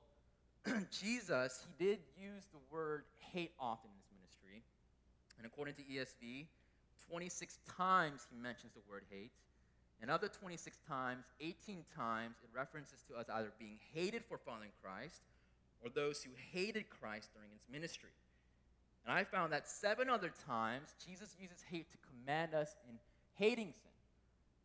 Jesus, 0.90 1.66
he 1.66 1.84
did 1.84 1.98
use 2.16 2.44
the 2.52 2.60
word 2.70 3.04
hate 3.18 3.52
often 3.58 3.90
in 3.90 3.96
his 3.96 4.10
ministry. 4.20 4.62
And 5.38 5.46
according 5.46 5.74
to 5.74 5.82
ESV, 5.82 6.46
26 7.08 7.58
times 7.76 8.26
he 8.30 8.36
mentions 8.36 8.72
the 8.74 8.80
word 8.88 9.04
hate. 9.10 9.32
The 10.02 10.28
26 10.28 10.78
times, 10.88 11.24
18 11.40 11.84
times 11.96 12.36
it 12.42 12.50
references 12.56 13.02
to 13.08 13.16
us 13.16 13.26
either 13.32 13.52
being 13.58 13.78
hated 13.94 14.24
for 14.28 14.36
following 14.36 14.70
Christ 14.82 15.22
or 15.82 15.90
those 15.90 16.22
who 16.22 16.30
hated 16.52 16.90
Christ 16.90 17.30
during 17.34 17.50
his 17.50 17.62
ministry. 17.70 18.10
And 19.06 19.16
I 19.16 19.24
found 19.24 19.52
that 19.52 19.68
seven 19.68 20.10
other 20.10 20.32
times 20.46 20.94
Jesus 21.04 21.34
uses 21.40 21.64
hate 21.70 21.90
to 21.90 21.98
command 22.08 22.54
us 22.54 22.74
in 22.88 22.98
hating 23.34 23.72
sin. 23.72 23.92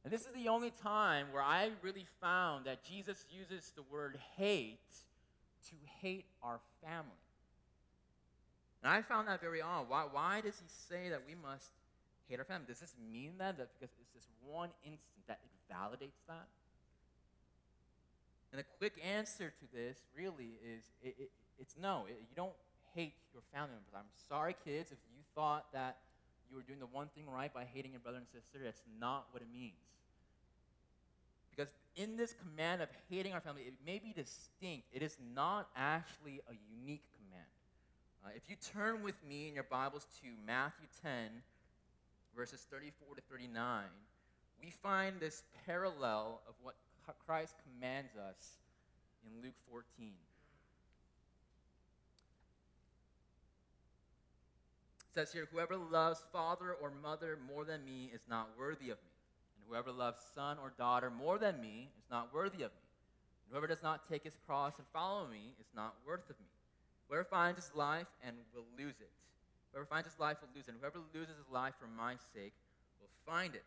And 0.04 0.14
this 0.14 0.22
is 0.22 0.34
the 0.34 0.50
only 0.50 0.72
time 0.84 1.28
where 1.32 1.42
I 1.42 1.70
really 1.82 2.06
found 2.22 2.66
that 2.66 2.84
Jesus 2.84 3.26
uses 3.32 3.72
the 3.76 3.84
word 3.92 4.18
hate 4.38 4.80
to 5.70 5.76
hate 6.02 6.26
our 6.44 6.60
family. 6.84 7.12
And 8.84 8.92
I 8.92 9.02
found 9.02 9.28
that 9.28 9.42
very 9.42 9.62
odd. 9.62 9.90
Why, 9.90 10.06
why 10.10 10.42
does 10.42 10.56
he 10.60 10.68
say 10.90 11.10
that 11.10 11.24
we 11.28 11.36
must 11.36 11.72
hate 12.30 12.40
our 12.40 12.46
family? 12.46 12.68
Does 12.68 12.80
this 12.80 12.96
mean 13.12 13.34
that? 13.40 13.58
That 13.58 13.70
because 13.80 13.94
it's 14.00 14.14
this 14.14 14.28
one 14.44 14.70
instant 14.84 15.28
that 15.28 15.40
it 15.44 15.74
validates 15.74 16.20
that? 16.28 16.48
And 18.52 18.60
the 18.60 18.66
quick 18.78 18.94
answer 19.04 19.52
to 19.52 19.66
this 19.74 19.98
really 20.16 20.56
is 20.64 20.84
it, 21.04 21.16
it, 21.20 21.32
it's 21.60 21.76
no. 21.80 22.06
It, 22.08 22.18
you 22.22 22.36
don't 22.36 22.56
hate 22.96 23.14
your 23.34 23.44
family 23.54 23.76
members. 23.76 23.94
I'm 23.96 24.12
sorry, 24.30 24.56
kids, 24.64 24.92
if 24.92 24.98
you 25.12 25.22
thought 25.36 25.66
that 25.74 25.98
you 26.50 26.56
were 26.56 26.64
doing 26.64 26.80
the 26.80 26.88
one 26.88 27.08
thing 27.16 27.26
right 27.28 27.54
by 27.54 27.66
hating 27.66 27.92
your 27.92 28.00
brother 28.00 28.18
and 28.18 28.28
sister. 28.28 28.60
That's 28.64 28.82
not 29.00 29.28
what 29.32 29.42
it 29.42 29.50
means. 29.52 29.74
Because 31.56 31.72
in 31.96 32.16
this 32.16 32.34
command 32.34 32.82
of 32.82 32.90
hating 33.10 33.34
our 33.34 33.42
family, 33.42 33.64
it 33.64 33.74
may 33.86 34.00
be 34.00 34.14
distinct. 34.14 34.88
It 34.94 35.02
is 35.02 35.18
not 35.34 35.70
actually 35.76 36.42
a 36.50 36.54
unique 36.80 37.04
command. 37.18 37.48
Uh, 38.26 38.30
if 38.36 38.44
you 38.48 38.56
turn 38.74 39.04
with 39.04 39.16
me 39.28 39.48
in 39.48 39.56
your 39.56 39.64
Bibles 39.64 40.06
to 40.22 40.28
Matthew 40.46 40.88
10, 41.02 41.42
verses 42.38 42.68
34 42.70 43.16
to 43.16 43.22
39, 43.32 43.84
we 44.64 44.70
find 44.70 45.20
this 45.20 45.42
parallel 45.66 46.40
of 46.48 46.54
what 46.62 46.76
Christ 47.26 47.56
commands 47.64 48.16
us 48.16 48.60
in 49.26 49.42
Luke 49.42 49.56
14. 49.72 49.84
It 55.00 55.14
says 55.16 55.34
here, 55.34 55.48
Whoever 55.52 55.76
loves 55.76 56.24
father 56.32 56.74
or 56.74 56.92
mother 57.02 57.40
more 57.52 57.66
than 57.66 57.84
me 57.84 58.12
is 58.14 58.22
not 58.30 58.50
worthy 58.58 58.92
of 58.92 59.00
me. 59.00 59.16
And 59.56 59.66
whoever 59.68 59.92
loves 59.92 60.20
son 60.36 60.58
or 60.62 60.72
daughter 60.78 61.10
more 61.10 61.40
than 61.40 61.60
me 61.60 61.90
is 61.98 62.06
not 62.12 62.32
worthy 62.32 62.62
of 62.64 62.72
me. 62.72 62.86
And 63.42 63.52
whoever 63.52 63.66
does 63.66 63.82
not 63.82 64.08
take 64.08 64.24
his 64.24 64.38
cross 64.46 64.74
and 64.78 64.86
follow 64.94 65.26
me 65.28 65.56
is 65.60 65.68
not 65.76 65.96
worth 66.06 66.30
of 66.30 66.40
me. 66.40 66.46
Whoever 67.10 67.24
finds 67.24 67.66
his 67.66 67.74
life 67.74 68.08
and 68.24 68.36
will 68.54 68.66
lose 68.78 69.00
it. 69.02 69.10
Whoever 69.78 69.90
finds 69.90 70.08
his 70.08 70.20
life 70.20 70.38
will 70.42 70.50
lose 70.56 70.68
it. 70.68 70.72
And 70.72 70.80
whoever 70.82 70.98
loses 71.14 71.38
his 71.38 71.46
life 71.52 71.76
for 71.80 71.86
my 71.86 72.16
sake 72.34 72.54
will 73.00 73.10
find 73.32 73.54
it. 73.54 73.64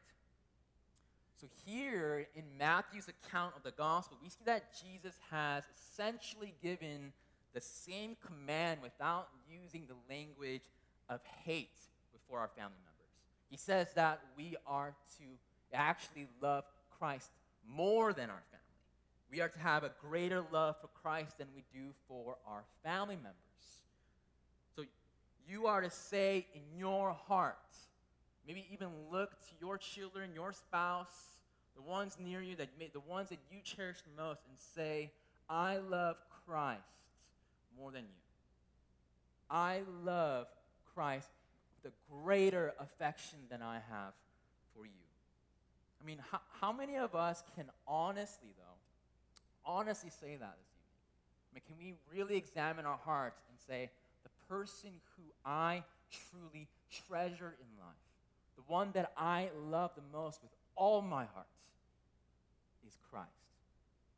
So, 1.40 1.46
here 1.64 2.26
in 2.34 2.42
Matthew's 2.58 3.06
account 3.06 3.54
of 3.56 3.62
the 3.62 3.70
gospel, 3.70 4.18
we 4.20 4.28
see 4.28 4.42
that 4.44 4.74
Jesus 4.84 5.14
has 5.30 5.62
essentially 5.72 6.52
given 6.60 7.12
the 7.54 7.60
same 7.60 8.16
command 8.26 8.80
without 8.82 9.28
using 9.48 9.86
the 9.86 9.94
language 10.12 10.62
of 11.08 11.20
hate 11.44 11.78
before 12.12 12.40
our 12.40 12.50
family 12.56 12.74
members. 12.84 13.12
He 13.48 13.56
says 13.56 13.86
that 13.94 14.20
we 14.36 14.56
are 14.66 14.92
to 15.18 15.24
actually 15.72 16.26
love 16.42 16.64
Christ 16.98 17.30
more 17.68 18.12
than 18.12 18.30
our 18.30 18.42
family. 18.50 18.60
We 19.30 19.40
are 19.40 19.48
to 19.48 19.58
have 19.60 19.84
a 19.84 19.92
greater 20.00 20.44
love 20.50 20.74
for 20.80 20.88
Christ 20.88 21.38
than 21.38 21.46
we 21.54 21.62
do 21.72 21.90
for 22.08 22.36
our 22.48 22.64
family 22.82 23.14
members. 23.14 23.49
You 25.50 25.66
are 25.66 25.80
to 25.80 25.90
say 25.90 26.46
in 26.54 26.62
your 26.78 27.12
heart, 27.26 27.56
maybe 28.46 28.66
even 28.72 28.88
look 29.10 29.32
to 29.32 29.54
your 29.60 29.78
children, 29.78 30.30
your 30.32 30.52
spouse, 30.52 31.40
the 31.74 31.82
ones 31.82 32.16
near 32.20 32.40
you, 32.40 32.54
that 32.56 32.68
the 32.92 33.00
ones 33.00 33.30
that 33.30 33.38
you 33.50 33.58
cherish 33.64 33.96
the 34.02 34.22
most, 34.22 34.42
and 34.48 34.56
say, 34.76 35.10
I 35.48 35.78
love 35.78 36.16
Christ 36.46 36.82
more 37.76 37.90
than 37.90 38.02
you. 38.02 38.20
I 39.50 39.80
love 40.04 40.46
Christ 40.94 41.28
with 41.82 41.92
a 41.92 42.12
greater 42.22 42.72
affection 42.78 43.40
than 43.50 43.60
I 43.60 43.74
have 43.74 44.12
for 44.76 44.84
you. 44.84 44.92
I 46.00 46.06
mean, 46.06 46.18
how, 46.30 46.40
how 46.60 46.72
many 46.72 46.96
of 46.96 47.16
us 47.16 47.42
can 47.56 47.66
honestly, 47.88 48.50
though, 48.56 49.70
honestly 49.70 50.10
say 50.10 50.36
that 50.36 50.56
this 50.58 50.70
evening? 50.78 51.50
I 51.50 51.54
mean, 51.54 51.62
can 51.66 51.76
we 51.76 51.94
really 52.16 52.36
examine 52.36 52.86
our 52.86 52.98
hearts 53.04 53.42
and 53.50 53.58
say, 53.58 53.90
person 54.50 54.90
who 55.16 55.22
I 55.44 55.84
truly 56.10 56.68
treasure 57.06 57.54
in 57.58 57.78
life, 57.78 57.96
the 58.56 58.62
one 58.66 58.90
that 58.92 59.12
I 59.16 59.48
love 59.70 59.92
the 59.94 60.02
most 60.12 60.42
with 60.42 60.50
all 60.74 61.00
my 61.00 61.24
heart, 61.24 61.46
is 62.86 62.98
Christ? 63.10 63.30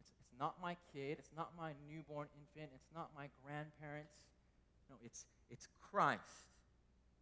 It's, 0.01 0.11
it's 0.19 0.41
not 0.41 0.57
my 0.61 0.77
kid, 0.93 1.19
it's 1.19 1.33
not 1.37 1.51
my 1.57 1.73
newborn 1.89 2.29
infant, 2.35 2.73
it's 2.75 2.91
not 2.95 3.11
my 3.15 3.29
grandparents. 3.45 4.15
No, 4.89 4.97
it's, 5.05 5.27
it's 5.51 5.69
Christ. 5.91 6.21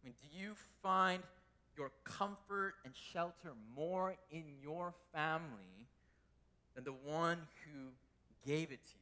I 0.01 0.07
mean, 0.07 0.15
do 0.21 0.39
you 0.39 0.53
find 0.81 1.21
your 1.77 1.91
comfort 2.03 2.75
and 2.85 2.93
shelter 2.95 3.53
more 3.75 4.15
in 4.29 4.43
your 4.61 4.93
family 5.13 5.87
than 6.75 6.83
the 6.83 6.93
one 6.93 7.37
who 7.65 7.89
gave 8.45 8.71
it 8.71 8.83
to 8.83 8.95
you. 8.95 9.00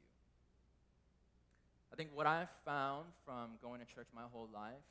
I 1.99 2.07
think 2.07 2.15
what 2.15 2.31
I've 2.31 2.55
found 2.63 3.11
from 3.27 3.59
going 3.59 3.83
to 3.83 3.85
church 3.91 4.07
my 4.15 4.23
whole 4.31 4.47
life 4.55 4.87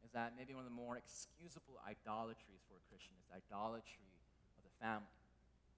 is 0.00 0.10
that 0.16 0.32
maybe 0.40 0.56
one 0.56 0.64
of 0.64 0.70
the 0.72 0.72
more 0.72 0.96
excusable 0.96 1.76
idolatries 1.84 2.64
for 2.64 2.80
a 2.80 2.84
Christian 2.88 3.12
is 3.20 3.28
idolatry 3.28 4.08
of 4.56 4.64
the 4.64 4.72
family. 4.80 5.20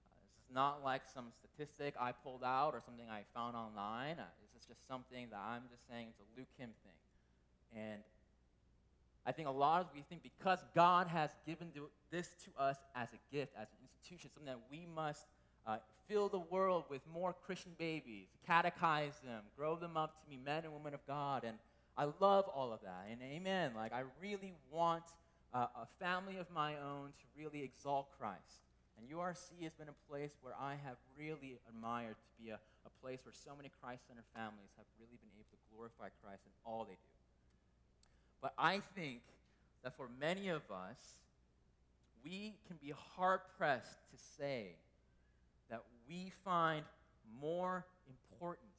Uh, 0.07 0.23
this 0.31 0.47
is 0.47 0.55
not 0.55 0.79
like 0.79 1.03
some 1.03 1.35
statistic 1.35 1.99
I 1.99 2.15
pulled 2.15 2.47
out 2.47 2.71
or 2.71 2.79
something 2.79 3.11
I 3.11 3.27
found 3.35 3.59
online. 3.59 4.23
Uh, 4.23 4.31
this 4.39 4.55
is 4.55 4.63
just 4.71 4.79
something 4.87 5.27
that 5.35 5.43
I'm 5.43 5.67
just 5.67 5.83
saying 5.91 6.15
it's 6.15 6.23
a 6.23 6.29
Luke 6.39 6.47
Kim 6.55 6.71
thing. 6.87 6.99
And 7.75 7.99
I 9.27 9.35
think 9.35 9.51
a 9.51 9.51
lot 9.51 9.83
of 9.83 9.91
we 9.91 10.07
think 10.07 10.23
because 10.23 10.63
God 10.71 11.11
has 11.11 11.35
given 11.43 11.75
this 12.07 12.31
to 12.47 12.55
us 12.55 12.79
as 12.95 13.11
a 13.11 13.19
gift, 13.35 13.51
as 13.59 13.67
an 13.67 13.83
institution, 13.83 14.31
something 14.31 14.47
that 14.47 14.63
we 14.71 14.87
must 14.95 15.27
uh, 15.69 15.77
fill 16.07 16.29
the 16.29 16.39
world 16.39 16.85
with 16.89 17.01
more 17.13 17.35
Christian 17.45 17.71
babies, 17.77 18.27
catechize 18.49 19.21
them, 19.23 19.43
grow 19.55 19.75
them 19.75 19.95
up 19.95 20.19
to 20.21 20.29
be 20.29 20.37
men 20.43 20.63
and 20.63 20.73
women 20.73 20.93
of 20.93 21.05
God. 21.05 21.43
And 21.43 21.57
I 21.95 22.05
love 22.19 22.45
all 22.47 22.73
of 22.73 22.81
that. 22.81 23.05
And 23.11 23.19
amen. 23.21 23.71
Like, 23.75 23.93
I 23.93 24.03
really 24.21 24.53
want 24.71 25.03
uh, 25.53 25.67
a 25.75 25.87
family 26.03 26.37
of 26.37 26.47
my 26.53 26.73
own 26.77 27.09
to 27.09 27.25
really 27.37 27.63
exalt 27.63 28.07
Christ. 28.19 28.65
And 28.97 29.07
URC 29.09 29.63
has 29.63 29.73
been 29.73 29.87
a 29.87 30.11
place 30.11 30.31
where 30.41 30.53
I 30.59 30.71
have 30.83 30.97
really 31.17 31.57
admired 31.69 32.15
to 32.15 32.43
be 32.43 32.49
a, 32.49 32.55
a 32.55 32.91
place 33.01 33.19
where 33.23 33.33
so 33.33 33.51
many 33.55 33.69
Christ 33.81 34.01
centered 34.07 34.27
families 34.33 34.73
have 34.77 34.87
really 34.99 35.17
been 35.21 35.31
able 35.37 35.47
to 35.51 35.59
glorify 35.73 36.09
Christ 36.23 36.41
in 36.45 36.51
all 36.65 36.83
they 36.83 36.97
do. 36.97 37.15
But 38.41 38.53
I 38.57 38.81
think 38.95 39.21
that 39.83 39.95
for 39.95 40.09
many 40.19 40.49
of 40.49 40.63
us, 40.71 40.97
we 42.23 42.55
can 42.67 42.77
be 42.81 42.93
hard 43.15 43.39
pressed 43.57 43.99
to 44.11 44.17
say 44.37 44.75
we 46.09 46.31
find 46.43 46.83
more 47.39 47.85
importance 48.07 48.69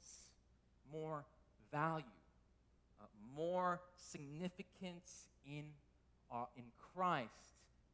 more 0.91 1.23
value, 1.71 2.03
uh, 2.99 3.05
more 3.35 3.79
significance 3.95 5.27
in, 5.45 5.63
our, 6.29 6.47
in 6.57 6.63
Christ 6.93 7.31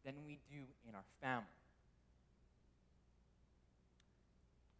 than 0.06 0.15
we 0.25 0.39
do 0.50 0.63
in 0.88 0.96
our 0.96 1.03
family. 1.22 1.46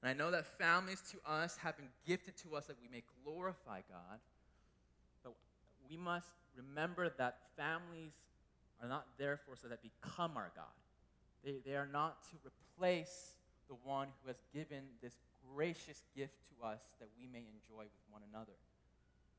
And 0.02 0.10
I 0.10 0.14
know 0.14 0.32
that 0.32 0.46
families 0.46 1.02
to 1.12 1.32
us 1.32 1.58
have 1.58 1.76
been 1.76 1.90
gifted 2.06 2.38
to 2.38 2.56
us 2.56 2.66
that 2.68 2.78
we 2.82 2.88
may 2.88 3.04
glorify 3.24 3.82
God, 3.90 4.20
but 5.24 5.34
we 5.90 5.98
must 5.98 6.28
remember 6.56 7.10
that 7.18 7.38
families 7.58 8.14
are 8.82 8.88
not 8.88 9.06
there 9.18 9.38
for 9.38 9.54
us 9.54 9.60
so 9.62 9.68
that 9.68 9.80
become 9.82 10.38
our 10.38 10.52
God. 10.56 10.66
They, 11.44 11.56
they 11.66 11.76
are 11.76 11.90
not 11.92 12.24
to 12.26 12.38
replace 12.46 13.37
the 13.68 13.76
one 13.84 14.08
who 14.22 14.28
has 14.28 14.38
given 14.54 14.84
this 15.02 15.16
gracious 15.56 16.04
gift 16.16 16.36
to 16.50 16.68
us 16.68 16.82
that 17.00 17.10
we 17.20 17.28
may 17.28 17.40
enjoy 17.40 17.84
with 17.84 18.06
one 18.10 18.22
another. 18.34 18.54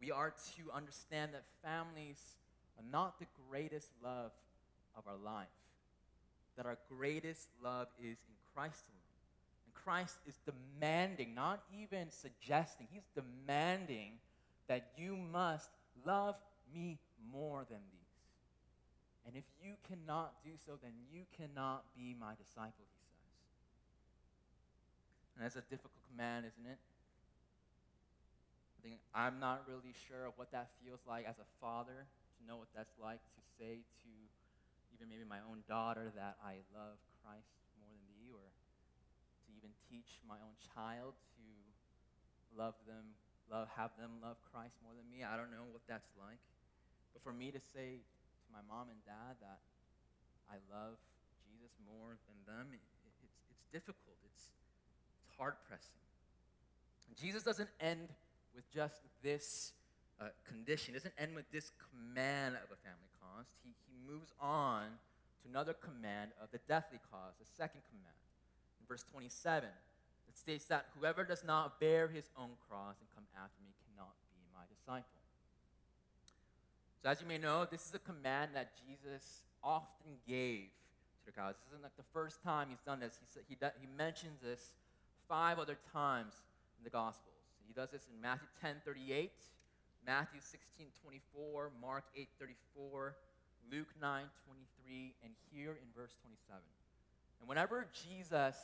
We 0.00 0.10
are 0.10 0.30
to 0.56 0.72
understand 0.72 1.32
that 1.34 1.44
families 1.62 2.18
are 2.78 2.84
not 2.90 3.18
the 3.18 3.26
greatest 3.50 3.90
love 4.02 4.30
of 4.96 5.04
our 5.06 5.16
life, 5.16 5.46
that 6.56 6.66
our 6.66 6.78
greatest 6.88 7.48
love 7.62 7.88
is 7.98 8.18
in 8.28 8.34
Christ 8.54 8.84
alone. 8.88 8.98
And 9.66 9.74
Christ 9.74 10.18
is 10.26 10.38
demanding, 10.46 11.34
not 11.34 11.62
even 11.76 12.10
suggesting, 12.10 12.86
he's 12.92 13.08
demanding 13.14 14.12
that 14.68 14.92
you 14.96 15.16
must 15.16 15.70
love 16.06 16.36
me 16.72 16.98
more 17.32 17.64
than 17.68 17.80
these. 17.90 17.98
And 19.26 19.36
if 19.36 19.44
you 19.62 19.74
cannot 19.86 20.32
do 20.44 20.50
so, 20.64 20.72
then 20.82 20.92
you 21.12 21.22
cannot 21.36 21.84
be 21.96 22.14
my 22.18 22.32
disciple, 22.38 22.84
he. 22.96 23.07
And 25.38 25.46
that's 25.46 25.54
a 25.54 25.62
difficult 25.70 25.94
command, 26.10 26.50
isn't 26.50 26.66
it? 26.66 26.82
I 28.74 28.78
think 28.82 28.98
I'm 29.14 29.38
not 29.38 29.62
really 29.70 29.94
sure 30.10 30.26
of 30.26 30.34
what 30.34 30.50
that 30.50 30.74
feels 30.82 30.98
like 31.06 31.30
as 31.30 31.38
a 31.38 31.46
father 31.62 32.10
to 32.10 32.40
know 32.42 32.58
what 32.58 32.66
that's 32.74 32.98
like 32.98 33.22
to 33.38 33.42
say 33.54 33.86
to 34.02 34.10
even 34.90 35.06
maybe 35.06 35.22
my 35.22 35.38
own 35.46 35.62
daughter 35.70 36.10
that 36.18 36.42
I 36.42 36.58
love 36.74 36.98
Christ 37.22 37.54
more 37.78 37.86
than 37.86 38.02
thee, 38.10 38.34
or 38.34 38.42
to 38.42 39.48
even 39.54 39.70
teach 39.86 40.18
my 40.26 40.42
own 40.42 40.58
child 40.74 41.14
to 41.38 41.46
love 42.50 42.74
them, 42.82 43.14
love, 43.46 43.70
have 43.78 43.94
them 43.94 44.18
love 44.18 44.42
Christ 44.50 44.74
more 44.82 44.98
than 44.98 45.06
me. 45.06 45.22
I 45.22 45.38
don't 45.38 45.54
know 45.54 45.70
what 45.70 45.86
that's 45.86 46.10
like. 46.18 46.42
But 47.14 47.22
for 47.22 47.30
me 47.30 47.54
to 47.54 47.62
say 47.62 48.02
to 48.02 48.48
my 48.50 48.62
mom 48.66 48.90
and 48.90 48.98
dad 49.06 49.38
that 49.38 49.62
I 50.50 50.58
love 50.66 50.98
Jesus 51.46 51.70
more 51.86 52.18
than 52.26 52.38
them, 52.42 52.74
it, 52.74 52.82
it, 53.06 53.14
it's, 53.22 53.38
it's 53.54 53.66
difficult. 53.70 54.17
Hard 55.38 55.54
pressing. 55.68 55.94
Jesus 57.20 57.42
doesn't 57.42 57.70
end 57.80 58.08
with 58.54 58.70
just 58.70 59.00
this 59.22 59.72
uh, 60.20 60.34
condition, 60.46 60.94
he 60.94 60.98
doesn't 60.98 61.14
end 61.18 61.34
with 61.34 61.50
this 61.52 61.70
command 61.78 62.56
of 62.56 62.70
a 62.70 62.78
family 62.82 63.10
cost. 63.22 63.50
He, 63.62 63.70
he 63.86 63.98
moves 64.02 64.32
on 64.40 64.82
to 65.42 65.48
another 65.48 65.74
command 65.74 66.30
of 66.42 66.50
the 66.50 66.58
deathly 66.66 66.98
cause, 67.10 67.34
the 67.38 67.46
second 67.56 67.82
command. 67.90 68.18
In 68.80 68.86
verse 68.86 69.04
27, 69.10 69.68
it 70.28 70.36
states 70.36 70.64
that 70.66 70.86
whoever 70.98 71.22
does 71.22 71.44
not 71.44 71.78
bear 71.78 72.08
his 72.08 72.30
own 72.36 72.58
cross 72.68 72.96
and 72.98 73.08
come 73.14 73.26
after 73.38 73.62
me 73.62 73.70
cannot 73.86 74.14
be 74.34 74.42
my 74.54 74.66
disciple. 74.66 75.22
So, 77.02 77.10
as 77.10 77.20
you 77.20 77.28
may 77.28 77.38
know, 77.38 77.66
this 77.70 77.86
is 77.86 77.94
a 77.94 78.02
command 78.02 78.50
that 78.54 78.72
Jesus 78.74 79.46
often 79.62 80.18
gave 80.26 80.66
to 81.22 81.26
the 81.26 81.32
crowds. 81.32 81.58
This 81.62 81.74
isn't 81.74 81.82
like 81.82 81.96
the 81.96 82.10
first 82.12 82.42
time 82.42 82.68
he's 82.70 82.82
done 82.82 82.98
this. 82.98 83.18
He, 83.20 83.26
said, 83.30 83.42
he, 83.48 83.54
he 83.54 83.86
mentions 83.96 84.42
this 84.42 84.74
five 85.28 85.58
other 85.58 85.78
times 85.92 86.34
in 86.78 86.84
the 86.84 86.90
Gospels. 86.90 87.34
He 87.66 87.74
does 87.74 87.90
this 87.90 88.08
in 88.12 88.20
Matthew 88.20 88.48
10 88.62 88.76
38, 88.84 89.30
Matthew 90.06 90.40
16 90.40 90.86
24, 91.02 91.70
Mark 91.80 92.04
8 92.16 92.28
34, 92.38 93.14
Luke 93.70 93.88
9 94.00 94.24
23, 94.46 95.14
and 95.22 95.32
here 95.52 95.72
in 95.72 95.88
verse 95.94 96.14
27. 96.22 96.62
And 97.40 97.48
whenever 97.48 97.86
Jesus 97.92 98.56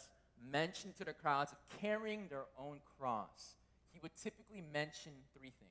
mentioned 0.50 0.96
to 0.96 1.04
the 1.04 1.12
crowds 1.12 1.52
of 1.52 1.58
carrying 1.80 2.26
their 2.28 2.46
own 2.58 2.78
cross, 2.98 3.56
he 3.92 4.00
would 4.00 4.16
typically 4.16 4.62
mention 4.72 5.12
three 5.38 5.52
things. 5.58 5.70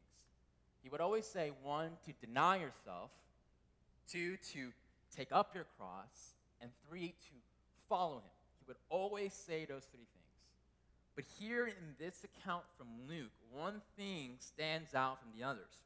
He 0.82 0.90
would 0.90 1.02
always 1.02 1.26
say, 1.26 1.52
one, 1.64 1.92
to 2.06 2.14
deny 2.26 2.58
yourself, 2.58 3.12
two, 4.10 4.38
to 4.54 4.72
take 5.16 5.32
up 5.32 5.56
your 5.56 5.66
cross, 5.78 6.36
and 6.62 6.72
three, 6.88 7.10
to 7.10 7.36
follow 7.90 8.18
him. 8.18 8.32
He 8.60 8.66
would 8.68 8.78
always 8.90 9.34
say 9.34 9.66
those 9.66 9.86
three 9.86 10.06
things. 10.14 10.23
But 11.16 11.26
here 11.40 11.68
in 11.68 11.96
this 12.00 12.24
account 12.24 12.64
from 12.78 12.88
Luke, 13.08 13.32
one 13.52 13.82
thing 13.98 14.38
stands 14.40 14.96
out 14.96 15.20
from 15.22 15.30
the 15.38 15.46
others. 15.46 15.84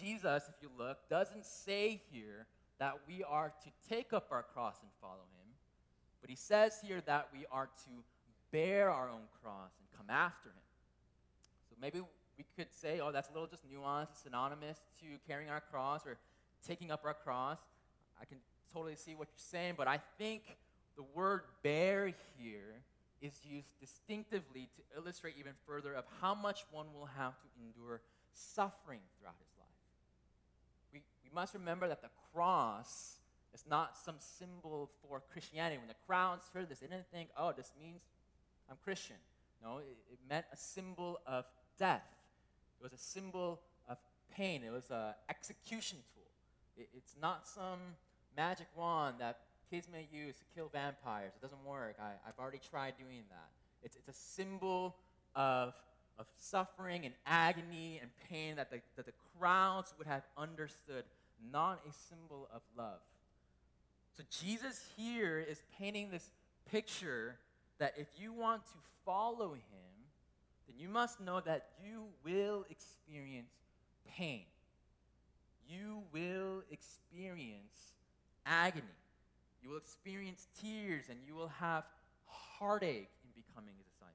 Jesus, 0.00 0.44
if 0.48 0.54
you 0.60 0.68
look, 0.76 1.08
doesn't 1.08 1.44
say 1.44 2.00
here 2.10 2.46
that 2.78 2.94
we 3.06 3.22
are 3.22 3.52
to 3.62 3.88
take 3.88 4.12
up 4.12 4.28
our 4.30 4.42
cross 4.42 4.76
and 4.82 4.90
follow 5.00 5.14
him, 5.14 5.48
but 6.20 6.28
he 6.28 6.36
says 6.36 6.78
here 6.84 7.00
that 7.06 7.28
we 7.32 7.46
are 7.52 7.66
to 7.66 7.90
bear 8.50 8.90
our 8.90 9.08
own 9.08 9.22
cross 9.42 9.70
and 9.78 9.88
come 9.96 10.10
after 10.10 10.48
him. 10.48 10.54
So 11.70 11.76
maybe 11.80 12.00
we 12.36 12.44
could 12.56 12.72
say, 12.72 13.00
oh, 13.00 13.12
that's 13.12 13.30
a 13.30 13.32
little 13.32 13.46
just 13.48 13.62
nuanced, 13.70 14.22
synonymous 14.24 14.78
to 15.00 15.06
carrying 15.28 15.50
our 15.50 15.60
cross 15.60 16.04
or 16.06 16.18
taking 16.66 16.90
up 16.90 17.02
our 17.04 17.14
cross. 17.14 17.58
I 18.20 18.24
can 18.24 18.38
totally 18.72 18.96
see 18.96 19.14
what 19.14 19.28
you're 19.28 19.60
saying, 19.60 19.74
but 19.76 19.86
I 19.86 20.00
think 20.18 20.42
the 20.96 21.04
word 21.14 21.42
bear 21.62 22.12
here 22.38 22.75
is 23.20 23.40
used 23.44 23.70
distinctively 23.80 24.68
to 24.76 24.98
illustrate 24.98 25.34
even 25.38 25.52
further 25.66 25.94
of 25.94 26.04
how 26.20 26.34
much 26.34 26.64
one 26.70 26.86
will 26.94 27.08
have 27.16 27.34
to 27.40 27.46
endure 27.60 28.00
suffering 28.32 29.00
throughout 29.18 29.36
his 29.40 29.52
life. 29.58 29.68
We, 30.92 31.02
we 31.24 31.30
must 31.34 31.54
remember 31.54 31.88
that 31.88 32.02
the 32.02 32.10
cross 32.32 33.16
is 33.54 33.64
not 33.68 33.96
some 33.96 34.16
symbol 34.18 34.90
for 35.02 35.22
Christianity. 35.32 35.78
When 35.78 35.88
the 35.88 35.94
crowds 36.06 36.50
heard 36.52 36.68
this, 36.68 36.80
they 36.80 36.86
didn't 36.86 37.10
think, 37.10 37.30
oh, 37.38 37.52
this 37.56 37.72
means 37.80 38.02
I'm 38.70 38.76
Christian. 38.84 39.16
No, 39.62 39.78
it, 39.78 39.96
it 40.12 40.18
meant 40.28 40.44
a 40.52 40.56
symbol 40.56 41.20
of 41.26 41.46
death. 41.78 42.04
It 42.78 42.82
was 42.82 42.92
a 42.92 42.98
symbol 42.98 43.60
of 43.88 43.96
pain. 44.30 44.62
It 44.62 44.72
was 44.72 44.90
an 44.90 45.14
execution 45.30 45.98
tool. 46.14 46.30
It, 46.76 46.90
it's 46.94 47.14
not 47.20 47.46
some 47.46 47.78
magic 48.36 48.66
wand 48.76 49.16
that 49.20 49.38
kids 49.70 49.88
may 49.92 50.06
use 50.12 50.36
to 50.36 50.44
kill 50.54 50.68
vampires. 50.72 51.32
It 51.36 51.42
doesn't 51.42 51.64
work. 51.64 51.96
I, 52.00 52.10
have 52.24 52.38
already 52.38 52.60
tried 52.70 52.94
doing 52.98 53.22
that. 53.30 53.48
It's, 53.82 53.96
it's 53.96 54.08
a 54.08 54.12
symbol 54.12 54.96
of, 55.34 55.74
of 56.18 56.26
suffering 56.38 57.04
and 57.04 57.14
agony 57.26 57.98
and 58.00 58.10
pain 58.30 58.56
that 58.56 58.70
the, 58.70 58.80
that 58.96 59.06
the 59.06 59.12
crowds 59.38 59.94
would 59.98 60.06
have 60.06 60.22
understood, 60.36 61.04
not 61.52 61.80
a 61.88 61.92
symbol 62.08 62.48
of 62.54 62.62
love. 62.76 63.00
So 64.16 64.22
Jesus 64.30 64.82
here 64.96 65.38
is 65.38 65.62
painting 65.78 66.10
this 66.10 66.30
picture 66.70 67.36
that 67.78 67.94
if 67.98 68.06
you 68.18 68.32
want 68.32 68.64
to 68.66 68.78
follow 69.04 69.52
him, 69.52 69.92
then 70.66 70.78
you 70.78 70.88
must 70.88 71.20
know 71.20 71.40
that 71.40 71.66
you 71.84 72.04
will 72.24 72.64
experience 72.70 73.50
pain. 74.08 74.44
You 75.68 76.02
will 76.12 76.62
experience 76.70 77.92
agony. 78.46 78.84
You 79.62 79.70
will 79.70 79.78
experience 79.78 80.46
tears 80.60 81.06
and 81.08 81.18
you 81.26 81.34
will 81.34 81.52
have 81.60 81.84
heartache 82.26 83.10
in 83.24 83.30
becoming 83.34 83.74
a 83.74 83.82
disciple. 83.82 84.14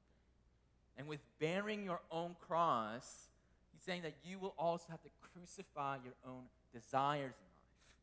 And 0.97 1.07
with 1.07 1.19
bearing 1.39 1.83
your 1.83 2.01
own 2.11 2.35
cross, 2.47 3.27
he's 3.71 3.81
saying 3.83 4.03
that 4.03 4.15
you 4.23 4.39
will 4.39 4.53
also 4.57 4.85
have 4.89 5.01
to 5.03 5.09
crucify 5.33 5.97
your 6.03 6.13
own 6.27 6.43
desires 6.73 7.33
in 7.37 7.47
life. 7.47 8.01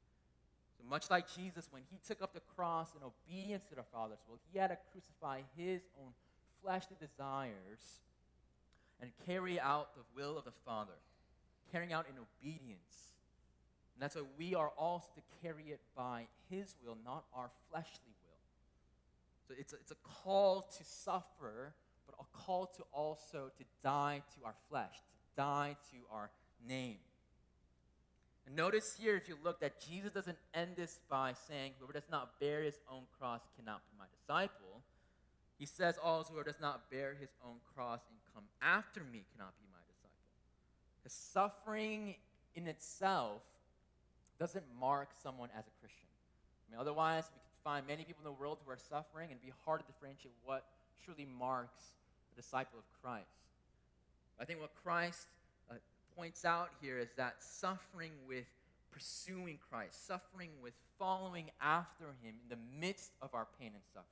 So, 0.78 0.84
much 0.88 1.10
like 1.10 1.26
Jesus, 1.34 1.68
when 1.70 1.82
he 1.90 1.98
took 2.06 2.22
up 2.22 2.34
the 2.34 2.42
cross 2.56 2.90
in 2.94 3.02
obedience 3.02 3.64
to 3.70 3.74
the 3.74 3.82
Father's 3.82 4.18
will, 4.28 4.38
he 4.52 4.58
had 4.58 4.68
to 4.68 4.78
crucify 4.92 5.40
his 5.56 5.82
own 6.00 6.12
fleshly 6.62 6.96
desires 7.00 8.00
and 9.00 9.10
carry 9.26 9.60
out 9.60 9.94
the 9.94 10.02
will 10.14 10.36
of 10.38 10.44
the 10.44 10.52
Father, 10.64 10.98
carrying 11.70 11.92
out 11.92 12.06
in 12.08 12.16
obedience. 12.18 13.17
And 13.98 14.04
that's 14.04 14.14
why 14.14 14.22
we 14.38 14.54
are 14.54 14.70
also 14.78 15.08
to 15.16 15.20
carry 15.42 15.64
it 15.70 15.80
by 15.96 16.28
His 16.48 16.76
will, 16.86 16.96
not 17.04 17.24
our 17.34 17.50
fleshly 17.68 18.14
will. 18.22 18.38
So 19.48 19.54
it's 19.58 19.72
a, 19.72 19.76
it's 19.76 19.90
a 19.90 19.96
call 20.22 20.62
to 20.62 20.84
suffer, 20.84 21.74
but 22.06 22.14
a 22.20 22.38
call 22.38 22.66
to 22.76 22.84
also 22.92 23.50
to 23.58 23.64
die 23.82 24.22
to 24.36 24.46
our 24.46 24.54
flesh, 24.70 24.94
to 24.94 25.42
die 25.42 25.76
to 25.90 25.96
our 26.14 26.30
name. 26.64 26.98
And 28.46 28.54
notice 28.54 28.96
here, 28.96 29.16
if 29.16 29.28
you 29.28 29.36
look, 29.42 29.58
that 29.62 29.80
Jesus 29.80 30.12
doesn't 30.12 30.38
end 30.54 30.76
this 30.76 31.00
by 31.10 31.32
saying, 31.48 31.72
Whoever 31.80 31.94
does 31.94 32.08
not 32.08 32.38
bear 32.38 32.62
his 32.62 32.78
own 32.88 33.02
cross 33.18 33.40
cannot 33.58 33.82
be 33.90 33.98
my 33.98 34.04
disciple. 34.16 34.80
He 35.58 35.66
says 35.66 35.98
also, 36.00 36.34
Whoever 36.34 36.52
does 36.52 36.60
not 36.60 36.88
bear 36.88 37.16
his 37.18 37.30
own 37.44 37.56
cross 37.74 38.02
and 38.08 38.18
come 38.32 38.44
after 38.62 39.00
me 39.00 39.24
cannot 39.34 39.54
be 39.58 39.66
my 39.72 39.80
disciple. 39.90 40.12
The 41.02 41.10
suffering 41.10 42.14
in 42.54 42.68
itself 42.68 43.42
doesn't 44.38 44.64
mark 44.78 45.08
someone 45.22 45.48
as 45.56 45.64
a 45.66 45.74
Christian. 45.80 46.08
I 46.68 46.72
mean, 46.72 46.80
otherwise, 46.80 47.24
we 47.34 47.40
could 47.40 47.64
find 47.64 47.86
many 47.86 48.04
people 48.04 48.20
in 48.20 48.32
the 48.32 48.40
world 48.40 48.58
who 48.64 48.70
are 48.70 48.78
suffering 48.78 49.30
and 49.30 49.40
be 49.40 49.52
hard 49.64 49.80
to 49.80 49.86
differentiate 49.86 50.34
what 50.44 50.64
truly 51.04 51.26
marks 51.38 51.94
a 52.32 52.36
disciple 52.40 52.78
of 52.78 52.84
Christ. 53.02 53.26
I 54.40 54.44
think 54.44 54.60
what 54.60 54.70
Christ 54.82 55.26
uh, 55.70 55.74
points 56.16 56.44
out 56.44 56.70
here 56.80 56.98
is 56.98 57.08
that 57.16 57.36
suffering 57.42 58.12
with 58.28 58.44
pursuing 58.92 59.58
Christ, 59.70 60.06
suffering 60.06 60.50
with 60.62 60.74
following 60.98 61.50
after 61.60 62.04
Him 62.22 62.34
in 62.42 62.48
the 62.48 62.58
midst 62.80 63.12
of 63.22 63.34
our 63.34 63.46
pain 63.58 63.70
and 63.74 63.82
suffering. 63.92 64.06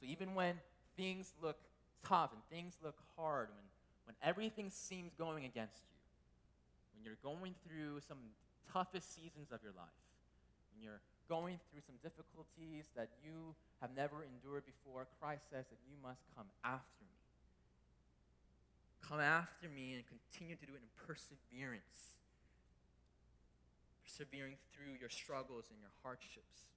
So 0.00 0.06
even 0.06 0.34
when 0.34 0.54
things 0.96 1.32
look 1.42 1.56
tough 2.06 2.32
and 2.32 2.42
things 2.50 2.76
look 2.82 2.96
hard, 3.16 3.48
when, 3.48 3.64
when 4.06 4.16
everything 4.22 4.70
seems 4.70 5.12
going 5.14 5.44
against 5.44 5.82
you, 5.90 5.98
when 6.94 7.04
you're 7.04 7.18
going 7.22 7.54
through 7.66 8.00
some 8.06 8.18
toughest 8.72 9.14
seasons 9.14 9.52
of 9.52 9.62
your 9.62 9.72
life, 9.76 10.00
when 10.72 10.82
you're 10.82 11.02
going 11.28 11.60
through 11.68 11.84
some 11.84 11.96
difficulties 12.00 12.88
that 12.96 13.12
you 13.20 13.52
have 13.80 13.92
never 13.94 14.24
endured 14.24 14.64
before, 14.64 15.06
Christ 15.20 15.44
says 15.52 15.68
that 15.68 15.80
you 15.84 15.96
must 16.02 16.24
come 16.34 16.48
after 16.64 17.04
me. 17.04 17.20
Come 19.04 19.20
after 19.20 19.68
me 19.68 19.94
and 19.96 20.04
continue 20.08 20.56
to 20.56 20.66
do 20.66 20.72
it 20.72 20.82
in 20.82 20.90
perseverance. 21.04 22.16
Persevering 24.04 24.56
through 24.72 24.96
your 25.00 25.12
struggles 25.12 25.68
and 25.70 25.78
your 25.80 25.92
hardships. 26.02 26.68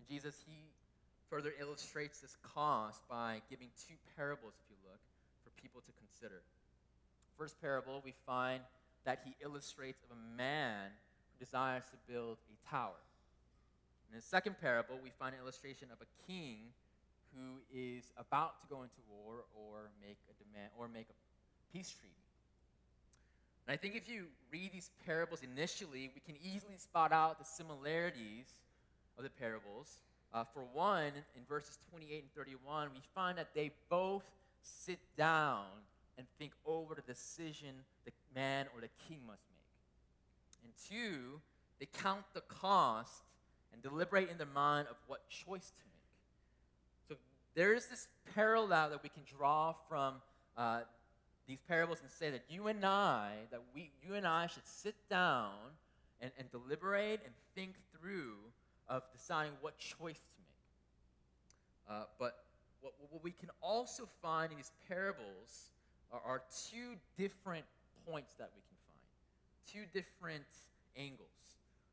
And 0.00 0.08
Jesus, 0.08 0.36
he 0.48 0.72
further 1.28 1.52
illustrates 1.60 2.20
this 2.20 2.36
cause 2.42 3.00
by 3.08 3.40
giving 3.48 3.68
two 3.76 3.94
parables, 4.16 4.56
if 4.64 4.72
you 4.72 4.76
look, 4.88 5.00
for 5.44 5.50
people 5.60 5.80
to 5.84 5.92
consider. 6.00 6.40
First 7.36 7.60
parable, 7.60 8.00
we 8.04 8.14
find 8.26 8.60
that 9.08 9.20
he 9.24 9.32
illustrates 9.42 10.02
of 10.04 10.10
a 10.12 10.36
man 10.36 10.92
who 11.32 11.42
desires 11.42 11.82
to 11.90 12.12
build 12.12 12.36
a 12.52 12.70
tower. 12.70 13.00
In 14.10 14.14
the 14.14 14.20
second 14.20 14.60
parable, 14.60 15.00
we 15.02 15.08
find 15.18 15.34
an 15.34 15.40
illustration 15.40 15.88
of 15.90 15.96
a 16.02 16.30
king 16.30 16.58
who 17.34 17.56
is 17.72 18.12
about 18.18 18.60
to 18.60 18.66
go 18.68 18.82
into 18.82 19.00
war 19.08 19.44
or 19.56 19.88
make 20.06 20.18
a 20.28 20.34
demand 20.44 20.68
or 20.78 20.88
make 20.88 21.06
a 21.08 21.72
peace 21.72 21.88
treaty. 21.98 22.12
And 23.66 23.72
I 23.72 23.78
think 23.78 23.96
if 23.96 24.10
you 24.10 24.26
read 24.52 24.72
these 24.74 24.90
parables 25.06 25.40
initially, 25.42 26.10
we 26.14 26.20
can 26.20 26.36
easily 26.44 26.76
spot 26.76 27.10
out 27.10 27.38
the 27.38 27.46
similarities 27.46 28.44
of 29.16 29.24
the 29.24 29.30
parables. 29.30 30.00
Uh, 30.34 30.44
for 30.52 30.64
one, 30.74 31.12
in 31.34 31.42
verses 31.48 31.78
28 31.90 32.24
and 32.24 32.34
31, 32.36 32.90
we 32.92 33.00
find 33.14 33.38
that 33.38 33.54
they 33.54 33.70
both 33.88 34.24
sit 34.62 34.98
down 35.16 35.64
and 36.18 36.26
think 36.38 36.52
over 36.66 36.94
the 36.94 37.02
decision 37.02 37.68
the 38.04 38.12
man 38.34 38.66
or 38.74 38.80
the 38.80 38.90
king 39.08 39.20
must 39.26 39.42
make. 39.48 40.64
And 40.64 40.72
two, 40.88 41.40
they 41.78 41.86
count 41.86 42.24
the 42.34 42.40
cost 42.42 43.22
and 43.72 43.80
deliberate 43.80 44.28
in 44.28 44.36
their 44.36 44.48
mind 44.52 44.88
of 44.90 44.96
what 45.06 45.28
choice 45.28 45.70
to 45.70 45.82
make. 45.86 47.08
So 47.08 47.14
there 47.54 47.72
is 47.72 47.86
this 47.86 48.08
parallel 48.34 48.90
that 48.90 49.02
we 49.02 49.08
can 49.08 49.22
draw 49.24 49.74
from 49.88 50.14
uh, 50.56 50.80
these 51.46 51.60
parables 51.68 52.00
and 52.02 52.10
say 52.10 52.30
that 52.30 52.42
you 52.50 52.66
and 52.66 52.84
I, 52.84 53.30
that 53.50 53.62
we, 53.74 53.90
you 54.06 54.14
and 54.14 54.26
I 54.26 54.48
should 54.48 54.66
sit 54.66 54.96
down 55.08 55.52
and, 56.20 56.32
and 56.38 56.50
deliberate 56.50 57.20
and 57.24 57.32
think 57.54 57.74
through 57.92 58.34
of 58.88 59.02
deciding 59.12 59.52
what 59.60 59.78
choice 59.78 60.18
to 60.18 60.40
make. 60.40 61.96
Uh, 61.96 62.04
but 62.18 62.44
what, 62.80 62.92
what 63.10 63.22
we 63.22 63.30
can 63.30 63.50
also 63.62 64.08
find 64.20 64.50
in 64.50 64.58
these 64.58 64.72
parables 64.88 65.70
are, 66.12 66.42
two 66.70 66.96
different 67.16 67.64
points 68.06 68.34
that 68.38 68.50
we 68.54 68.62
can 68.62 68.76
find, 68.88 69.04
two 69.72 69.98
different 69.98 70.44
angles. 70.96 71.28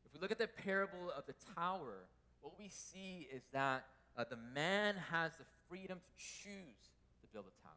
If 0.05 0.13
we 0.13 0.19
look 0.19 0.31
at 0.31 0.39
the 0.39 0.47
parable 0.47 1.11
of 1.15 1.25
the 1.25 1.35
tower, 1.55 2.07
what 2.41 2.53
we 2.59 2.69
see 2.69 3.27
is 3.33 3.43
that 3.53 3.85
uh, 4.17 4.23
the 4.29 4.37
man 4.53 4.95
has 5.11 5.31
the 5.37 5.45
freedom 5.69 5.99
to 5.99 6.11
choose 6.17 6.93
to 7.21 7.27
build 7.33 7.45
a 7.45 7.55
tower. 7.63 7.73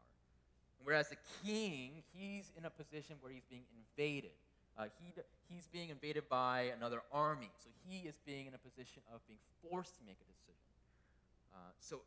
Whereas 0.85 1.09
the 1.09 1.16
king, 1.44 2.03
he's 2.14 2.53
in 2.57 2.64
a 2.64 2.70
position 2.70 3.16
where 3.20 3.33
he's 3.33 3.44
being 3.51 3.64
invaded. 3.74 4.31
Uh, 4.79 4.85
he, 5.03 5.12
he's 5.48 5.66
being 5.66 5.90
invaded 5.90 6.29
by 6.29 6.70
another 6.77 7.03
army. 7.12 7.51
So 7.59 7.68
he 7.85 8.07
is 8.07 8.18
being 8.24 8.46
in 8.46 8.55
a 8.55 8.59
position 8.59 9.03
of 9.12 9.20
being 9.27 9.40
forced 9.68 9.98
to 9.98 10.05
make 10.07 10.16
a 10.22 10.29
decision. 10.31 10.68
Uh, 11.53 11.72
so, 11.81 12.01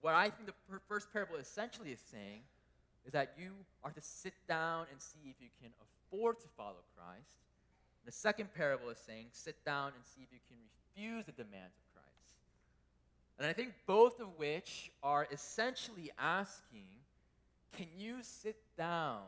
what 0.00 0.14
I 0.14 0.30
think 0.30 0.46
the 0.46 0.54
per- 0.70 0.82
first 0.88 1.12
parable 1.12 1.36
essentially 1.36 1.90
is 1.90 2.00
saying 2.00 2.42
is 3.06 3.12
that 3.12 3.34
you 3.38 3.50
are 3.82 3.90
to 3.90 4.00
sit 4.00 4.34
down 4.48 4.86
and 4.90 5.00
see 5.00 5.20
if 5.24 5.36
you 5.40 5.48
can 5.60 5.70
afford 5.80 6.38
to 6.40 6.46
follow 6.56 6.82
Christ. 6.96 7.36
The 8.04 8.12
second 8.12 8.52
parable 8.54 8.90
is 8.90 8.98
saying, 8.98 9.26
sit 9.32 9.64
down 9.64 9.92
and 9.94 10.04
see 10.04 10.22
if 10.22 10.32
you 10.32 10.38
can 10.48 10.58
refuse 10.96 11.24
the 11.24 11.32
demands 11.32 11.76
of 11.76 11.94
Christ. 11.94 12.36
And 13.38 13.46
I 13.46 13.52
think 13.52 13.72
both 13.86 14.20
of 14.20 14.28
which 14.36 14.90
are 15.02 15.26
essentially 15.30 16.10
asking, 16.18 16.86
can 17.76 17.86
you 17.96 18.16
sit 18.20 18.56
down 18.76 19.22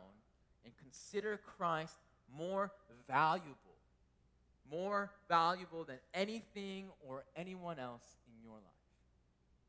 and 0.65 0.73
consider 0.77 1.41
Christ 1.57 1.97
more 2.37 2.73
valuable, 3.09 3.55
more 4.71 5.11
valuable 5.29 5.85
than 5.85 5.99
anything 6.13 6.87
or 7.09 7.25
anyone 7.37 7.79
else 7.79 8.05
in 8.27 8.43
your 8.43 8.55
life? 8.55 8.63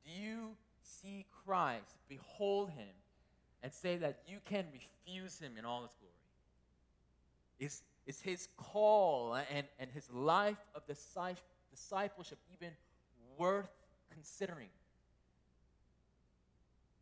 Do 0.04 0.22
you 0.22 0.50
see 0.82 1.26
Christ, 1.46 1.96
behold 2.10 2.70
him, 2.72 2.94
and 3.66 3.74
say 3.74 3.98
that 3.98 4.20
you 4.28 4.38
can 4.46 4.64
refuse 4.72 5.40
him 5.40 5.54
in 5.58 5.66
all 5.66 5.82
his 5.82 5.96
glory? 6.00 6.14
Is, 7.58 7.82
is 8.06 8.22
his 8.22 8.48
call 8.58 9.34
and, 9.34 9.66
and 9.80 9.90
his 9.90 10.08
life 10.12 10.64
of 10.76 10.84
discipleship 10.86 12.38
even 12.54 12.70
worth 13.40 13.72
considering? 14.14 14.70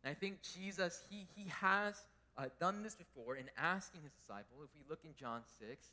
And 0.02 0.10
I 0.10 0.14
think 0.14 0.38
Jesus, 0.56 1.02
he, 1.10 1.26
he 1.36 1.50
has 1.50 1.96
uh, 2.38 2.46
done 2.58 2.82
this 2.82 2.94
before 2.94 3.36
in 3.36 3.44
asking 3.58 4.00
his 4.00 4.12
disciple. 4.12 4.56
If 4.62 4.70
we 4.74 4.88
look 4.88 5.00
in 5.04 5.10
John 5.20 5.42
6, 5.58 5.86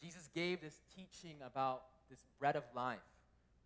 Jesus 0.00 0.28
gave 0.32 0.60
this 0.60 0.78
teaching 0.94 1.38
about 1.44 1.82
this 2.08 2.20
bread 2.38 2.54
of 2.54 2.62
life 2.72 2.98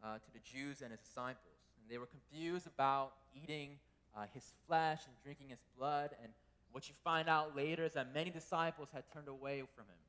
uh, 0.02 0.14
to 0.14 0.32
the 0.32 0.40
Jews 0.50 0.80
and 0.80 0.92
his 0.92 1.00
disciples. 1.00 1.60
And 1.76 1.92
they 1.92 1.98
were 1.98 2.06
confused 2.06 2.66
about 2.66 3.12
eating 3.34 3.76
uh, 4.16 4.24
his 4.34 4.52
flesh 4.66 5.00
and 5.06 5.14
drinking 5.22 5.48
his 5.48 5.62
blood. 5.78 6.10
And 6.22 6.32
what 6.72 6.88
you 6.88 6.94
find 7.04 7.28
out 7.28 7.56
later 7.56 7.84
is 7.84 7.94
that 7.94 8.14
many 8.14 8.30
disciples 8.30 8.88
had 8.92 9.04
turned 9.12 9.28
away 9.28 9.62
from 9.74 9.84
him. 9.84 10.02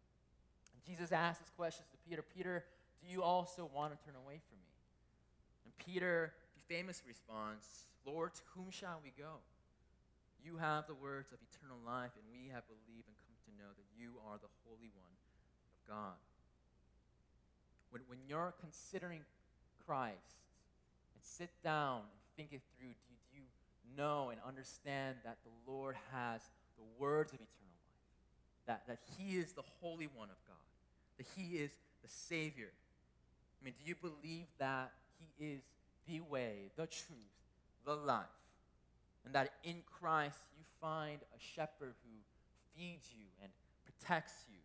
And 0.74 0.84
Jesus 0.86 1.12
asked 1.12 1.42
this 1.42 1.52
question 1.56 1.86
to 1.92 1.98
Peter 2.10 2.22
Peter, 2.22 2.66
do 3.04 3.12
you 3.12 3.22
also 3.22 3.70
want 3.74 3.92
to 3.92 4.00
turn 4.06 4.16
away 4.16 4.40
from 4.48 4.58
me? 4.64 4.72
And 5.66 5.72
Peter, 5.78 6.34
he 6.56 6.62
famously 6.74 7.08
responds, 7.08 7.88
Lord, 8.06 8.34
to 8.36 8.42
whom 8.56 8.72
shall 8.72 9.00
we 9.04 9.12
go? 9.18 9.44
You 10.44 10.58
have 10.58 10.88
the 10.88 10.96
words 10.96 11.32
of 11.32 11.40
eternal 11.40 11.80
life, 11.88 12.12
and 12.20 12.26
we 12.28 12.52
have 12.52 12.68
believed 12.68 13.08
and 13.08 13.16
come 13.24 13.36
to 13.48 13.52
know 13.56 13.72
that 13.72 13.88
you 13.96 14.20
are 14.28 14.36
the 14.36 14.52
Holy 14.68 14.92
One 14.92 15.16
of 15.16 15.80
God. 15.88 16.20
When, 17.92 18.04
when 18.08 18.20
you're 18.28 18.54
considering 18.60 19.24
Christ 19.88 20.44
and 21.16 21.24
sit 21.24 21.52
down 21.64 22.04
and 22.04 22.20
think 22.36 22.52
it 22.52 22.62
through, 22.76 22.92
do 23.08 23.13
know 23.98 24.30
and 24.30 24.40
understand 24.48 25.18
that 25.24 25.38
the 25.44 25.72
Lord 25.72 25.96
has 26.12 26.42
the 26.78 26.84
words 26.98 27.32
of 27.34 27.40
eternal 27.40 27.80
life, 27.86 28.68
that, 28.68 28.88
that 28.88 29.00
He 29.18 29.38
is 29.38 29.54
the 29.54 29.64
Holy 29.82 30.08
One 30.16 30.30
of 30.30 30.38
God, 30.48 30.58
that 31.18 31.28
He 31.36 31.58
is 31.58 31.72
the 32.02 32.10
Savior. 32.10 32.70
I 33.62 33.66
mean, 33.66 33.74
do 33.82 33.88
you 33.88 33.96
believe 33.96 34.48
that 34.60 34.92
He 35.20 35.46
is 35.46 35.62
the 36.08 36.22
way, 36.22 36.72
the 36.76 36.88
truth, 36.88 37.18
the 37.86 37.96
life? 37.96 38.26
And 39.26 39.34
that 39.36 39.54
in 39.64 39.84
Christ 40.00 40.40
you 40.58 40.66
find 40.82 41.20
a 41.22 41.40
shepherd 41.56 41.94
who 42.04 42.12
feeds 42.76 43.10
you 43.16 43.26
and 43.42 43.52
protects 43.86 44.34
you. 44.50 44.58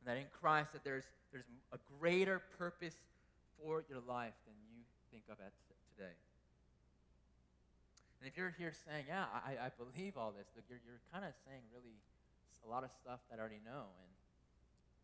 And 0.00 0.08
that 0.08 0.20
in 0.20 0.26
Christ 0.40 0.72
that 0.72 0.84
there's, 0.84 1.04
there's 1.32 1.44
a 1.72 1.78
greater 2.00 2.42
purpose 2.58 2.96
for 3.62 3.84
your 3.88 4.00
life 4.06 4.34
than 4.46 4.54
you 4.68 4.82
think 5.10 5.24
of 5.30 5.38
it 5.38 5.52
today. 5.96 6.12
And 8.24 8.32
if 8.32 8.38
you're 8.38 8.54
here 8.56 8.72
saying, 8.88 9.04
yeah, 9.06 9.28
I, 9.44 9.68
I 9.68 9.70
believe 9.76 10.16
all 10.16 10.32
this, 10.32 10.48
you're, 10.56 10.80
you're 10.88 11.04
kind 11.12 11.26
of 11.26 11.32
saying 11.44 11.60
really 11.76 11.92
a 12.64 12.70
lot 12.72 12.82
of 12.82 12.88
stuff 12.88 13.20
that 13.28 13.36
I 13.36 13.40
already 13.40 13.60
know. 13.60 13.84
And 14.00 14.08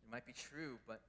it 0.01 0.09
might 0.09 0.25
be 0.25 0.33
true, 0.33 0.79
but 0.87 1.01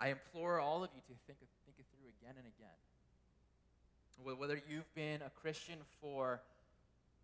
I 0.00 0.08
implore 0.08 0.58
all 0.58 0.82
of 0.82 0.90
you 0.96 1.00
to 1.02 1.14
think, 1.24 1.38
think 1.38 1.78
it 1.78 1.86
through 1.94 2.10
again 2.18 2.34
and 2.34 2.50
again. 2.50 4.36
Whether 4.40 4.60
you've 4.68 4.92
been 4.96 5.22
a 5.22 5.30
Christian 5.40 5.78
for 6.00 6.40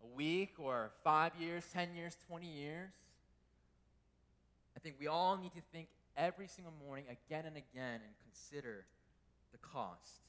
a 0.01 0.15
week 0.15 0.53
or 0.57 0.91
five 1.03 1.33
years, 1.37 1.65
10 1.73 1.95
years, 1.97 2.15
20 2.29 2.47
years, 2.47 2.91
I 4.77 4.79
think 4.79 4.95
we 5.01 5.07
all 5.07 5.35
need 5.35 5.51
to 5.51 5.61
think 5.73 5.89
every 6.15 6.47
single 6.47 6.71
morning 6.87 7.03
again 7.11 7.43
and 7.45 7.57
again 7.57 7.99
and 7.99 8.13
consider 8.23 8.85
the 9.51 9.57
cost. 9.57 10.21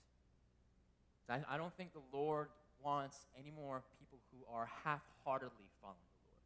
I, 1.30 1.38
I 1.48 1.56
don't 1.56 1.76
think 1.76 1.92
the 1.92 2.02
Lord 2.12 2.48
wants 2.82 3.26
any 3.38 3.50
more 3.50 3.82
people 3.98 4.18
who 4.32 4.44
are 4.52 4.68
half 4.84 5.02
heartedly 5.24 5.68
following 5.80 5.98
the 6.06 6.20
Lord. 6.26 6.42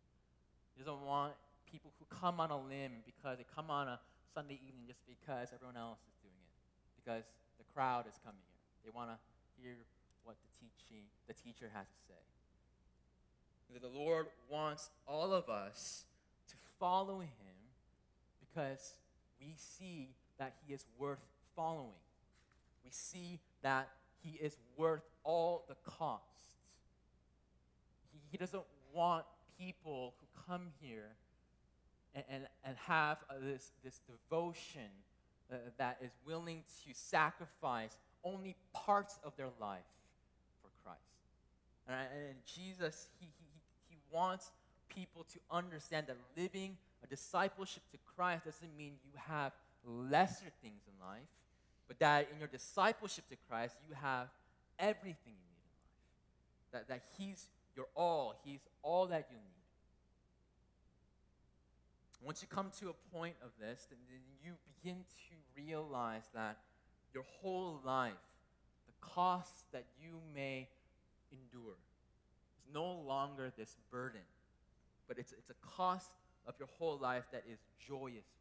He 0.74 0.78
doesn't 0.82 1.06
want 1.06 1.34
people 1.70 1.92
who 1.98 2.06
come 2.08 2.40
on 2.40 2.50
a 2.50 2.58
limb 2.58 3.02
because 3.06 3.38
they 3.38 3.46
come 3.54 3.70
on 3.70 3.88
a 3.88 4.00
Sunday 4.34 4.58
evening 4.66 4.86
just 4.86 5.00
because 5.06 5.50
everyone 5.54 5.76
else 5.76 5.98
is 6.06 6.16
doing 6.22 6.38
it, 6.38 6.54
because 6.98 7.24
the 7.58 7.66
crowd 7.74 8.06
is 8.06 8.18
coming 8.24 8.42
here. 8.46 8.90
They 8.90 8.92
want 8.94 9.10
to 9.10 9.18
hear 9.60 9.76
what 10.24 10.36
the, 10.40 10.50
teaching, 10.58 11.04
the 11.26 11.34
teacher 11.34 11.70
has 11.74 11.86
to 11.86 12.00
say. 12.08 12.22
that 13.74 13.82
the 13.82 13.98
Lord 13.98 14.26
wants 14.50 14.90
all 15.06 15.32
of 15.32 15.48
us 15.48 16.04
to 16.48 16.54
follow 16.78 17.20
him 17.20 17.56
because 18.40 18.94
we 19.40 19.54
see 19.56 20.10
that 20.38 20.54
he 20.66 20.74
is 20.74 20.84
worth 20.98 21.22
following. 21.54 22.02
We 22.84 22.90
see 22.90 23.38
that 23.62 23.88
he 24.22 24.36
is 24.36 24.56
worth 24.76 25.02
all 25.24 25.64
the 25.68 25.76
cost. 25.88 26.22
He, 28.12 28.18
he 28.30 28.36
doesn't 28.36 28.62
want 28.92 29.24
people 29.58 30.14
who 30.20 30.52
come 30.52 30.68
here 30.80 31.10
and, 32.14 32.24
and, 32.30 32.46
and 32.64 32.76
have 32.86 33.18
uh, 33.28 33.34
this, 33.40 33.72
this 33.84 34.00
devotion 34.06 34.90
uh, 35.52 35.56
that 35.78 35.98
is 36.02 36.12
willing 36.26 36.62
to 36.84 36.94
sacrifice 36.94 37.96
only 38.24 38.56
parts 38.72 39.18
of 39.24 39.36
their 39.36 39.50
life 39.60 39.80
for 40.62 40.68
Christ. 40.84 41.00
And, 41.88 41.96
and 42.28 42.36
Jesus, 42.46 43.08
he, 43.18 43.26
he, 43.26 43.60
he 43.88 43.96
wants 44.12 44.50
people 44.88 45.24
to 45.32 45.38
understand 45.50 46.06
that 46.08 46.16
living 46.36 46.76
a 47.02 47.06
discipleship 47.06 47.82
to 47.92 47.98
Christ 48.16 48.44
doesn't 48.44 48.76
mean 48.76 48.94
you 49.04 49.12
have 49.16 49.52
lesser 49.86 50.50
things 50.62 50.82
in 50.86 51.06
life, 51.06 51.22
but 51.90 51.98
that 51.98 52.28
in 52.32 52.38
your 52.38 52.46
discipleship 52.46 53.28
to 53.30 53.36
Christ, 53.48 53.74
you 53.88 53.96
have 54.00 54.28
everything 54.78 55.34
you 55.34 55.50
need 55.58 55.74
in 55.74 56.78
life. 56.78 56.86
That, 56.86 56.88
that 56.88 57.02
He's 57.18 57.48
your 57.74 57.86
all, 57.96 58.40
He's 58.44 58.60
all 58.84 59.08
that 59.08 59.26
you 59.28 59.36
need. 59.36 59.50
Once 62.24 62.42
you 62.42 62.46
come 62.48 62.70
to 62.78 62.90
a 62.90 63.16
point 63.16 63.34
of 63.42 63.50
this, 63.58 63.88
then, 63.90 63.98
you 64.44 64.52
begin 64.80 64.98
to 64.98 65.60
realize 65.60 66.22
that 66.32 66.58
your 67.12 67.24
whole 67.42 67.80
life, 67.84 68.12
the 68.86 68.92
cost 69.00 69.64
that 69.72 69.86
you 70.00 70.20
may 70.32 70.68
endure, 71.32 71.74
is 72.56 72.72
no 72.72 73.02
longer 73.04 73.50
this 73.58 73.76
burden, 73.90 74.20
but 75.08 75.18
it's, 75.18 75.32
it's 75.32 75.50
a 75.50 75.66
cost 75.66 76.12
of 76.46 76.54
your 76.60 76.68
whole 76.78 76.98
life 76.98 77.24
that 77.32 77.42
is 77.50 77.58
joyous. 77.84 78.39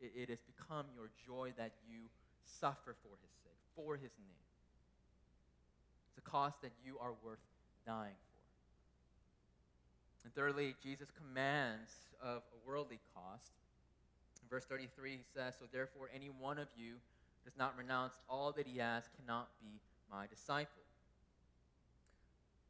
It, 0.00 0.12
it 0.14 0.28
has 0.30 0.40
become 0.40 0.86
your 0.94 1.10
joy 1.26 1.52
that 1.56 1.72
you 1.88 2.00
suffer 2.44 2.94
for 3.02 3.16
his 3.22 3.30
sake, 3.42 3.58
for 3.74 3.94
his 3.96 4.12
name. 4.18 4.42
It's 6.10 6.18
a 6.18 6.30
cost 6.30 6.62
that 6.62 6.72
you 6.84 6.98
are 7.00 7.14
worth 7.24 7.42
dying 7.86 8.14
for. 8.14 8.36
And 10.24 10.34
thirdly, 10.34 10.74
Jesus 10.82 11.08
commands 11.16 11.90
of 12.22 12.42
a 12.52 12.68
worldly 12.68 12.98
cost. 13.14 13.52
In 14.42 14.48
verse 14.48 14.64
33, 14.64 15.12
he 15.12 15.18
says, 15.34 15.54
So 15.58 15.66
therefore, 15.72 16.10
any 16.14 16.30
one 16.30 16.58
of 16.58 16.68
you 16.76 16.94
does 17.44 17.56
not 17.56 17.74
renounce 17.78 18.14
all 18.28 18.52
that 18.52 18.66
he 18.66 18.78
has 18.78 19.04
cannot 19.20 19.48
be 19.60 19.78
my 20.10 20.26
disciple. 20.26 20.82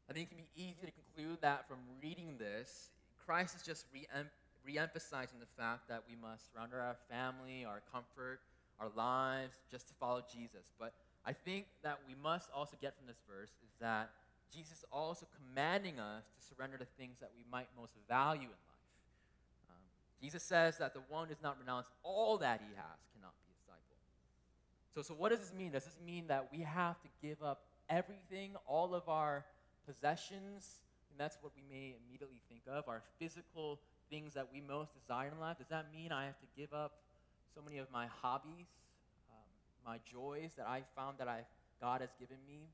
I 0.09 0.13
think 0.13 0.29
it 0.31 0.37
can 0.37 0.45
be 0.45 0.63
easy 0.63 0.87
to 0.87 0.93
conclude 0.93 1.41
that 1.41 1.67
from 1.67 1.79
reading 2.03 2.37
this, 2.39 2.91
Christ 3.25 3.57
is 3.57 3.63
just 3.63 3.87
re 3.93 4.07
emphasizing 4.75 5.39
the 5.39 5.63
fact 5.63 5.87
that 5.87 6.03
we 6.11 6.17
must 6.19 6.51
surrender 6.51 6.81
our 6.81 6.97
family, 7.09 7.65
our 7.65 7.83
comfort, 7.93 8.41
our 8.81 8.91
lives 8.97 9.57
just 9.71 9.87
to 9.89 9.95
follow 9.95 10.23
Jesus. 10.27 10.75
But 10.79 10.93
I 11.25 11.33
think 11.33 11.67
that 11.83 11.99
we 12.07 12.15
must 12.21 12.51
also 12.55 12.77
get 12.81 12.99
from 12.99 13.07
this 13.07 13.23
verse 13.31 13.55
is 13.63 13.71
that 13.81 14.11
Jesus 14.53 14.79
is 14.79 14.85
also 14.93 15.27
commanding 15.39 15.99
us 15.99 16.25
to 16.35 16.55
surrender 16.55 16.77
the 16.79 16.87
things 16.99 17.19
that 17.21 17.31
we 17.37 17.45
might 17.51 17.69
most 17.79 17.93
value 18.09 18.51
in 18.51 18.61
life. 18.67 19.71
Um, 19.71 19.83
Jesus 20.21 20.43
says 20.43 20.79
that 20.79 20.95
the 20.95 21.03
one 21.09 21.29
who 21.29 21.35
does 21.35 21.43
not 21.43 21.59
renounce 21.59 21.89
all 22.03 22.39
that 22.39 22.61
he 22.61 22.75
has 22.77 22.99
cannot 23.15 23.35
be 23.39 23.51
a 23.51 23.55
disciple. 23.59 23.97
So, 24.95 25.03
so 25.03 25.15
what 25.15 25.31
does 25.31 25.41
this 25.41 25.53
mean? 25.53 25.73
Does 25.73 25.85
this 25.85 25.99
mean 26.05 26.27
that 26.29 26.49
we 26.53 26.61
have 26.61 27.01
to 27.03 27.09
give 27.21 27.43
up 27.43 27.63
everything, 27.89 28.55
all 28.67 28.95
of 28.95 29.09
our 29.09 29.45
possessions? 29.87 30.81
And 31.11 31.19
that's 31.19 31.39
what 31.41 31.53
we 31.57 31.63
may 31.69 31.97
immediately 32.07 32.41
think 32.49 32.63
of, 32.69 32.89
our 32.89 33.03
physical 33.19 33.81
things 34.11 34.35
that 34.35 34.47
we 34.53 34.61
most 34.61 34.91
desire 35.01 35.31
in 35.33 35.41
life. 35.41 35.59
Does 35.59 35.69
that 35.69 35.87
mean 35.93 36.13
I 36.13 36.25
have 36.27 36.39
to 36.39 36.47
give 36.57 36.73
up 36.73 36.93
so 37.55 37.61
many 37.65 37.79
of 37.79 37.91
my 37.93 38.07
hobbies, 38.23 38.67
um, 39.31 39.93
my 39.93 39.99
joys 40.11 40.53
that 40.57 40.67
I 40.67 40.83
found 40.95 41.19
that 41.19 41.29
I, 41.29 41.41
God 41.81 42.01
has 42.01 42.11
given 42.19 42.37
me? 42.47 42.69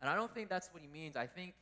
And 0.00 0.10
I 0.10 0.14
don't 0.14 0.32
think 0.32 0.48
that's 0.48 0.68
what 0.72 0.82
he 0.82 0.88
means. 0.88 1.16
I 1.16 1.26
think 1.26 1.54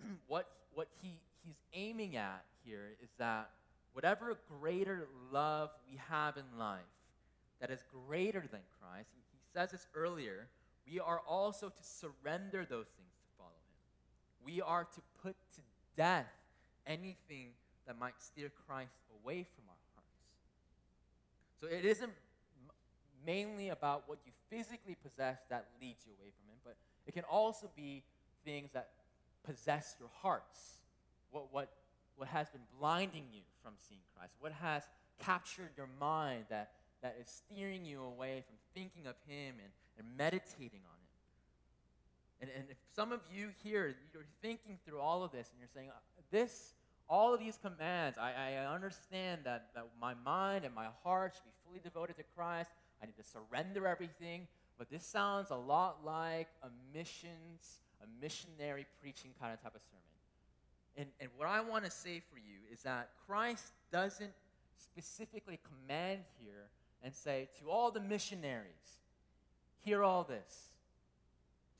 what, 0.28 0.48
what 0.74 0.88
he, 1.02 1.20
he's 1.44 1.56
aiming 1.74 2.16
at 2.16 2.44
here 2.64 2.96
is 3.02 3.10
that 3.18 3.50
whatever 3.92 4.36
greater 4.60 5.08
love 5.32 5.70
we 5.90 5.98
have 6.08 6.36
in 6.36 6.58
life 6.58 6.80
that 7.60 7.70
is 7.70 7.82
greater 8.06 8.40
than 8.40 8.60
Christ, 8.80 9.08
he, 9.14 9.22
he 9.32 9.38
says 9.52 9.70
this 9.70 9.86
earlier, 9.94 10.48
we 10.90 11.00
are 11.00 11.20
also 11.26 11.68
to 11.68 11.82
surrender 11.82 12.66
those 12.68 12.86
things 12.86 13.14
to 13.18 13.38
follow 13.38 13.50
him. 13.50 14.44
We 14.44 14.60
are 14.60 14.84
to 14.84 15.00
put 15.22 15.34
to 15.54 15.60
death 15.96 16.26
anything 16.86 17.48
that 17.86 17.98
might 17.98 18.14
steer 18.18 18.50
Christ 18.66 18.98
away 19.22 19.44
from 19.54 19.64
our 19.68 19.76
hearts. 19.94 20.16
So 21.60 21.66
it 21.68 21.84
isn't 21.84 22.12
mainly 23.24 23.70
about 23.70 24.04
what 24.06 24.18
you 24.24 24.32
physically 24.50 24.96
possess 25.02 25.38
that 25.50 25.66
leads 25.80 26.06
you 26.06 26.12
away 26.20 26.30
from 26.30 26.52
him, 26.52 26.58
but 26.64 26.76
it 27.06 27.12
can 27.12 27.24
also 27.24 27.70
be 27.76 28.02
things 28.44 28.70
that 28.72 28.88
possess 29.44 29.96
your 29.98 30.10
hearts. 30.22 30.80
What, 31.30 31.52
what, 31.52 31.70
what 32.16 32.28
has 32.28 32.48
been 32.50 32.62
blinding 32.78 33.24
you 33.32 33.42
from 33.62 33.74
seeing 33.88 34.00
Christ? 34.16 34.34
What 34.40 34.52
has 34.52 34.84
captured 35.18 35.70
your 35.76 35.88
mind 36.00 36.44
that, 36.50 36.72
that 37.02 37.16
is 37.20 37.28
steering 37.28 37.84
you 37.84 38.02
away 38.02 38.44
from 38.46 38.56
thinking 38.74 39.06
of 39.06 39.14
Him 39.26 39.54
and, 39.62 39.72
and 39.98 40.16
meditating 40.16 40.80
on 40.84 40.98
Him? 40.98 41.06
And, 42.42 42.50
and 42.56 42.64
if 42.70 42.76
some 42.94 43.12
of 43.12 43.20
you 43.32 43.48
here, 43.62 43.94
you're 44.12 44.24
thinking 44.42 44.78
through 44.86 45.00
all 45.00 45.24
of 45.24 45.32
this 45.32 45.48
and 45.50 45.58
you're 45.58 45.72
saying, 45.74 45.90
this, 46.30 46.74
all 47.08 47.32
of 47.32 47.40
these 47.40 47.58
commands, 47.58 48.18
I, 48.18 48.32
I 48.32 48.74
understand 48.74 49.42
that, 49.44 49.68
that 49.74 49.86
my 50.00 50.14
mind 50.24 50.64
and 50.64 50.74
my 50.74 50.86
heart 51.02 51.34
should 51.34 51.44
be 51.44 51.50
fully 51.66 51.80
devoted 51.82 52.16
to 52.16 52.24
Christ. 52.36 52.70
I 53.02 53.06
need 53.06 53.16
to 53.16 53.24
surrender 53.24 53.86
everything. 53.86 54.46
But 54.78 54.90
this 54.90 55.04
sounds 55.04 55.50
a 55.50 55.56
lot 55.56 56.04
like 56.04 56.48
a 56.62 56.68
missions, 56.92 57.80
a 58.02 58.06
missionary 58.20 58.86
preaching 59.00 59.30
kind 59.40 59.52
of 59.52 59.62
type 59.62 59.74
of 59.74 59.80
sermon. 59.82 60.02
And, 60.96 61.08
and 61.20 61.30
what 61.36 61.48
I 61.48 61.60
want 61.60 61.84
to 61.84 61.90
say 61.90 62.20
for 62.30 62.38
you 62.38 62.58
is 62.72 62.82
that 62.82 63.10
Christ 63.26 63.72
doesn't 63.92 64.32
specifically 64.78 65.58
command 65.62 66.20
here 66.42 66.68
and 67.02 67.14
say 67.14 67.48
to 67.60 67.70
all 67.70 67.90
the 67.90 68.00
missionaries, 68.00 68.66
hear 69.84 70.02
all 70.02 70.24
this. 70.24 70.70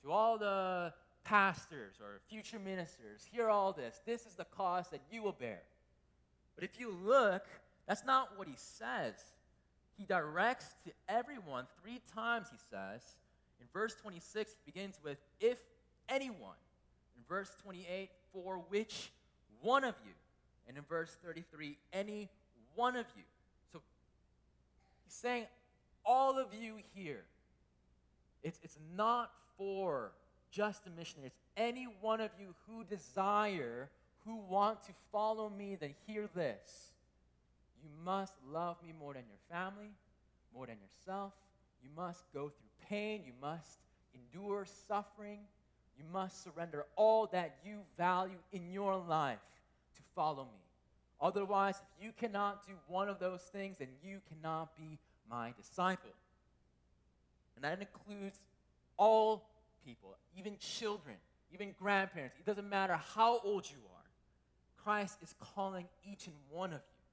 To 0.03 0.13
all 0.13 0.39
the 0.39 0.93
pastors 1.27 1.95
or 2.01 2.21
future 2.29 2.59
ministers, 2.59 3.27
hear 3.31 3.49
all 3.49 3.73
this. 3.73 4.01
This 4.07 4.27
is 4.27 4.35
the 4.35 4.45
cost 4.45 4.91
that 4.93 5.01
you 5.11 5.23
will 5.23 5.33
bear. 5.33 5.61
But 6.55 6.65
if 6.65 6.81
you 6.81 6.97
look, 7.05 7.45
that's 7.87 8.05
not 8.05 8.39
what 8.39 8.49
he 8.49 8.55
says 8.57 9.15
he 9.97 10.05
directs 10.05 10.75
to 10.85 10.93
everyone 11.09 11.67
three 11.83 12.01
times, 12.15 12.49
he 12.51 12.59
says. 12.71 13.01
In 13.61 13.67
verse 13.73 13.95
26, 13.95 14.53
he 14.53 14.71
begins 14.71 15.01
with, 15.03 15.19
if 15.41 15.59
anyone. 16.09 16.57
In 17.17 17.23
verse 17.29 17.51
28, 17.63 18.11
for 18.33 18.57
which 18.69 19.11
one 19.63 19.85
of 19.85 19.95
you. 20.05 20.13
And 20.69 20.77
in 20.77 20.85
verse 20.85 21.17
33, 21.25 21.79
any 21.93 22.29
one 22.75 22.97
of 22.97 23.07
you. 23.17 23.23
So 23.73 23.81
he's 25.05 25.15
saying, 25.15 25.47
all 26.05 26.39
of 26.39 26.49
you 26.53 26.75
here. 26.95 27.25
It's, 28.43 28.61
it's 28.63 28.79
not 28.97 29.31
for 29.57 30.13
just 30.51 30.85
the 30.85 30.91
missionaries. 30.91 31.33
Any 31.57 31.87
one 32.01 32.21
of 32.21 32.31
you 32.39 32.55
who 32.67 32.85
desire, 32.85 33.89
who 34.25 34.37
want 34.49 34.83
to 34.85 34.93
follow 35.13 35.51
me, 35.51 35.77
then 35.79 35.95
hear 36.07 36.29
this. 36.35 36.93
You 37.83 37.89
must 38.05 38.35
love 38.51 38.77
me 38.83 38.93
more 38.99 39.15
than 39.15 39.25
your 39.29 39.39
family, 39.51 39.91
more 40.55 40.67
than 40.67 40.77
yourself. 40.81 41.33
You 41.83 41.91
must 41.97 42.25
go 42.33 42.49
through 42.49 42.89
pain. 42.89 43.23
You 43.25 43.33
must 43.41 43.79
endure 44.15 44.67
suffering. 44.89 45.41
You 45.99 46.05
must 46.13 46.43
surrender 46.43 46.87
all 46.97 47.27
that 47.33 47.57
you 47.65 47.79
value 47.97 48.39
in 48.53 48.71
your 48.71 48.97
life 48.97 49.39
to 49.95 50.03
follow 50.15 50.45
me. 50.45 50.61
Otherwise, 51.21 51.77
if 51.77 52.05
you 52.05 52.13
cannot 52.13 52.67
do 52.67 52.75
one 52.89 53.09
of 53.09 53.19
those 53.19 53.41
things, 53.43 53.77
then 53.79 53.89
you 54.03 54.21
cannot 54.29 54.77
be 54.77 54.99
my 55.31 55.53
disciple. 55.57 56.11
And 57.55 57.65
that 57.65 57.81
includes 57.81 58.39
all 58.99 59.49
people, 59.87 60.17
even 60.37 60.57
children, 60.59 61.17
even 61.53 61.75
grandparents. 61.79 62.37
It 62.39 62.45
doesn't 62.45 62.69
matter 62.69 62.99
how 63.15 63.41
old 63.45 63.71
you 63.71 63.79
are. 63.79 64.83
Christ 64.83 65.19
is 65.23 65.35
calling 65.55 65.87
each 66.05 66.27
and 66.27 66.37
one 66.51 66.73
of 66.73 66.81
you 66.81 67.05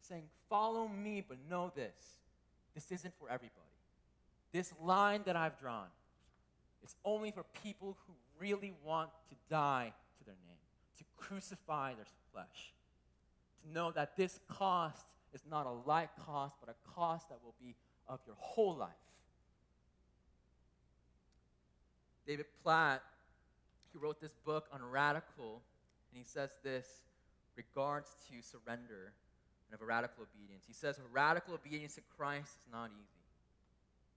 saying, 0.00 0.24
Follow 0.48 0.86
me, 0.88 1.24
but 1.26 1.38
know 1.48 1.72
this 1.74 1.94
this 2.74 2.90
isn't 2.90 3.14
for 3.18 3.28
everybody. 3.28 3.58
This 4.52 4.72
line 4.82 5.22
that 5.26 5.36
I've 5.36 5.58
drawn 5.58 5.86
is 6.84 6.94
only 7.04 7.30
for 7.30 7.44
people 7.62 7.96
who 8.06 8.12
really 8.38 8.72
want 8.84 9.10
to 9.28 9.36
die 9.48 9.92
to 10.18 10.24
their 10.24 10.34
name, 10.46 10.56
to 10.98 11.04
crucify 11.16 11.94
their 11.94 12.06
flesh, 12.32 12.72
to 13.62 13.72
know 13.72 13.90
that 13.92 14.16
this 14.16 14.40
cost 14.48 15.06
is 15.32 15.42
not 15.50 15.66
a 15.66 15.88
light 15.88 16.10
cost, 16.26 16.56
but 16.60 16.74
a 16.74 16.94
cost 16.94 17.28
that 17.28 17.38
will 17.44 17.54
be 17.60 17.74
of 18.08 18.20
your 18.26 18.36
whole 18.38 18.76
life. 18.76 18.90
David 22.26 22.46
Platt, 22.62 23.02
he 23.92 23.98
wrote 23.98 24.20
this 24.20 24.34
book 24.44 24.66
on 24.72 24.82
radical, 24.82 25.62
and 26.10 26.18
he 26.18 26.24
says 26.24 26.50
this 26.62 26.86
regards 27.56 28.10
to 28.28 28.42
surrender 28.42 29.12
and 29.68 29.74
of 29.74 29.82
a 29.82 29.84
radical 29.84 30.24
obedience. 30.24 30.64
He 30.66 30.72
says, 30.72 31.00
radical 31.12 31.54
obedience 31.54 31.94
to 31.96 32.02
Christ 32.16 32.50
is 32.60 32.72
not 32.72 32.90
easy. 32.90 33.24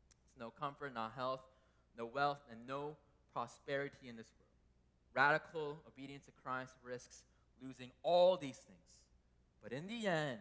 It's 0.07 0.39
no 0.39 0.49
comfort, 0.49 0.93
not 0.93 1.13
health, 1.15 1.41
no 1.97 2.05
wealth, 2.05 2.39
and 2.51 2.59
no 2.67 2.95
prosperity 3.33 4.09
in 4.09 4.15
this 4.15 4.31
world. 4.37 4.45
Radical 5.13 5.77
obedience 5.87 6.25
to 6.25 6.31
Christ 6.43 6.73
risks 6.83 7.23
losing 7.61 7.91
all 8.03 8.37
these 8.37 8.57
things. 8.57 8.79
But 9.63 9.71
in 9.71 9.87
the 9.87 10.07
end, 10.07 10.39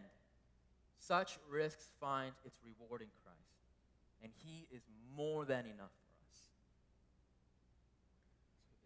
such 0.99 1.37
risks 1.49 1.89
find 1.99 2.31
its 2.45 2.57
reward 2.63 3.01
in 3.01 3.07
Christ. 3.23 3.39
And 4.21 4.31
He 4.43 4.67
is 4.75 4.81
more 5.15 5.45
than 5.45 5.65
enough 5.65 5.91
for 5.91 6.11
us. 6.29 6.39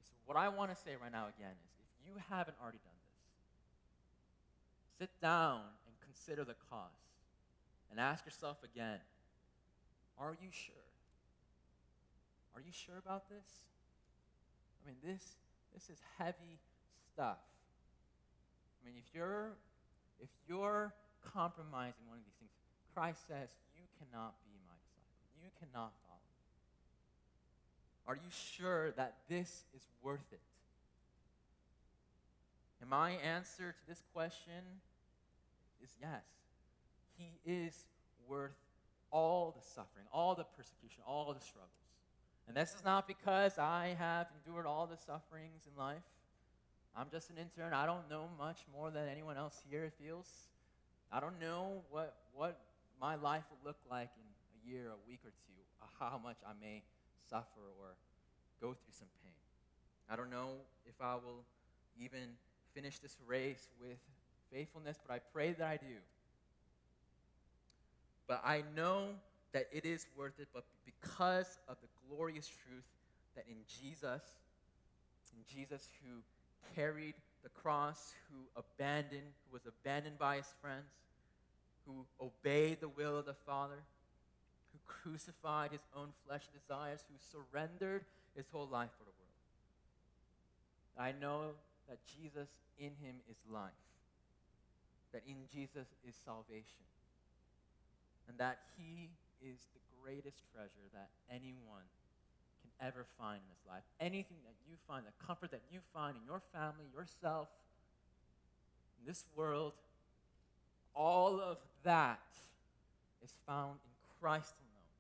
So, 0.10 0.16
what 0.30 0.38
I 0.38 0.46
want 0.54 0.70
to 0.70 0.78
say 0.78 0.94
right 1.02 1.12
now 1.12 1.26
again 1.26 1.58
is 1.58 1.74
if 1.82 2.06
you 2.06 2.14
haven't 2.30 2.54
already 2.62 2.78
done 2.86 2.94
this, 3.02 3.18
sit 5.02 5.10
down 5.26 5.66
and 5.90 5.96
consider 6.06 6.46
the 6.46 6.54
cost 6.70 7.18
and 7.90 8.00
ask 8.00 8.24
yourself 8.30 8.62
again 8.62 9.02
are 10.22 10.38
you 10.38 10.52
sure? 10.52 10.86
Are 12.54 12.62
you 12.62 12.70
sure 12.70 13.02
about 13.02 13.26
this? 13.30 13.48
I 14.78 14.92
mean, 14.92 14.98
this, 15.02 15.24
this 15.74 15.90
is 15.90 15.98
heavy 16.20 16.60
stuff. 17.10 17.40
I 17.40 18.86
mean, 18.86 19.00
if 19.00 19.16
you're, 19.16 19.58
if 20.20 20.30
you're 20.46 20.94
compromising 21.24 22.06
one 22.06 22.20
of 22.20 22.26
these 22.28 22.38
things, 22.38 22.52
Christ 22.94 23.26
says, 23.26 23.50
you 23.74 23.88
cannot 23.98 24.36
be 24.44 24.54
my 24.68 24.76
disciple. 24.78 25.40
You 25.42 25.50
cannot. 25.58 25.96
Are 28.10 28.16
you 28.16 28.32
sure 28.32 28.90
that 28.94 29.18
this 29.30 29.66
is 29.76 29.84
worth 30.02 30.26
it? 30.32 30.40
And 32.82 32.90
my 32.90 33.12
answer 33.12 33.76
to 33.78 33.88
this 33.88 34.02
question 34.16 34.64
is 35.84 35.92
yes. 36.02 36.24
He 37.20 37.38
is 37.46 37.86
worth 38.28 38.58
all 39.12 39.56
the 39.56 39.64
suffering, 39.64 40.08
all 40.12 40.34
the 40.34 40.44
persecution, 40.58 41.04
all 41.06 41.32
the 41.36 41.40
struggles. 41.40 41.70
And 42.48 42.58
this 42.58 42.74
is 42.74 42.84
not 42.84 43.08
because 43.08 43.60
I 43.60 43.96
have 44.00 44.26
endured 44.40 44.66
all 44.66 44.88
the 44.88 44.98
sufferings 44.98 45.68
in 45.72 45.80
life. 45.80 46.02
I'm 46.98 47.12
just 47.12 47.30
an 47.30 47.36
intern. 47.38 47.74
I 47.74 47.86
don't 47.86 48.10
know 48.10 48.28
much 48.40 48.62
more 48.74 48.90
than 48.90 49.08
anyone 49.08 49.38
else 49.38 49.62
here 49.70 49.92
feels. 50.04 50.28
I 51.12 51.20
don't 51.20 51.40
know 51.40 51.84
what, 51.92 52.16
what 52.34 52.60
my 53.00 53.14
life 53.14 53.44
will 53.52 53.70
look 53.70 53.78
like 53.92 54.10
in 54.18 54.26
a 54.26 54.74
year, 54.74 54.88
a 54.88 55.08
week 55.08 55.20
or 55.24 55.30
two, 55.30 55.54
how 56.00 56.20
much 56.24 56.38
I 56.44 56.54
may 56.60 56.82
suffer 57.30 57.64
or 57.80 57.96
go 58.62 58.74
through 58.74 58.94
some 58.98 59.08
pain. 59.24 59.34
I 60.10 60.16
don't 60.16 60.32
know 60.32 60.50
if 60.86 60.96
I 61.02 61.16
will 61.16 61.44
even 62.02 62.36
finish 62.74 63.00
this 63.00 63.18
race 63.28 63.68
with 63.80 63.98
faithfulness, 64.52 64.98
but 65.06 65.14
I 65.14 65.20
pray 65.34 65.54
that 65.54 65.68
I 65.68 65.78
do. 65.78 65.96
But 68.28 68.42
I 68.46 68.64
know 68.76 69.08
that 69.54 69.68
it 69.72 69.86
is 69.86 70.08
worth 70.18 70.40
it, 70.40 70.48
but 70.54 70.64
because 70.86 71.58
of 71.68 71.78
the 71.82 71.88
glorious 72.08 72.48
truth 72.48 72.84
that 73.36 73.46
in 73.50 73.58
Jesus, 73.82 74.22
in 75.34 75.44
Jesus 75.56 75.90
who 76.04 76.22
carried 76.76 77.16
the 77.44 77.50
cross, 77.50 78.14
who 78.30 78.62
abandoned, 78.62 79.34
who 79.48 79.54
was 79.54 79.66
abandoned 79.66 80.20
by 80.20 80.38
his 80.38 80.54
friends, 80.62 80.92
who 81.86 82.06
obeyed 82.22 82.80
the 82.82 82.90
will 82.90 83.18
of 83.18 83.26
the 83.26 83.34
Father, 83.34 83.82
who 84.72 84.80
crucified 84.86 85.72
his 85.72 85.86
own 85.96 86.10
flesh 86.26 86.44
desires, 86.54 87.04
who 87.10 87.18
surrendered 87.18 88.06
his 88.36 88.46
whole 88.52 88.68
life 88.68 88.92
for 88.98 89.04
the 89.04 89.12
world. 89.12 89.20
I 90.98 91.14
know 91.20 91.56
that 91.88 92.00
Jesus 92.06 92.50
in 92.78 92.92
him 93.02 93.16
is 93.30 93.38
life, 93.50 93.72
that 95.14 95.24
in 95.28 95.48
Jesus 95.52 95.88
is 96.08 96.16
salvation, 96.26 96.86
and 98.28 98.38
that 98.38 98.60
he 98.78 99.10
is 99.42 99.58
the 99.74 99.82
greatest 100.04 100.44
treasure 100.54 100.88
that 100.94 101.10
anyone 101.30 101.88
can 102.62 102.88
ever 102.88 103.06
find 103.18 103.38
in 103.38 103.50
this 103.50 103.66
life. 103.68 103.84
Anything 104.00 104.38
that 104.46 104.56
you 104.70 104.76
find, 104.88 105.06
the 105.06 105.26
comfort 105.26 105.52
that 105.52 105.64
you 105.72 105.80
find 105.94 106.16
in 106.16 106.24
your 106.26 106.42
family, 106.54 106.86
yourself, 106.94 107.48
in 109.00 109.08
this 109.08 109.26
world, 109.36 109.74
all 110.94 111.40
of 111.40 111.58
that 111.84 112.20
is 113.24 113.34
found 113.48 113.80
in 113.86 113.92
Christ 114.22 114.54
alone. 114.60 114.92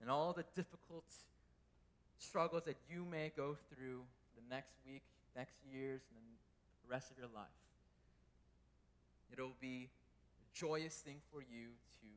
And 0.00 0.10
all 0.10 0.32
the 0.32 0.44
difficult 0.54 1.04
struggles 2.18 2.64
that 2.64 2.76
you 2.88 3.04
may 3.04 3.32
go 3.36 3.56
through 3.72 4.02
the 4.36 4.42
next 4.54 4.74
week, 4.86 5.02
next 5.36 5.56
years, 5.70 6.00
and 6.14 6.24
the 6.86 6.92
rest 6.92 7.10
of 7.10 7.18
your 7.18 7.28
life. 7.34 7.60
It'll 9.32 9.56
be 9.60 9.88
a 10.38 10.46
joyous 10.56 10.94
thing 10.94 11.18
for 11.32 11.40
you 11.40 11.74
to 12.00 12.08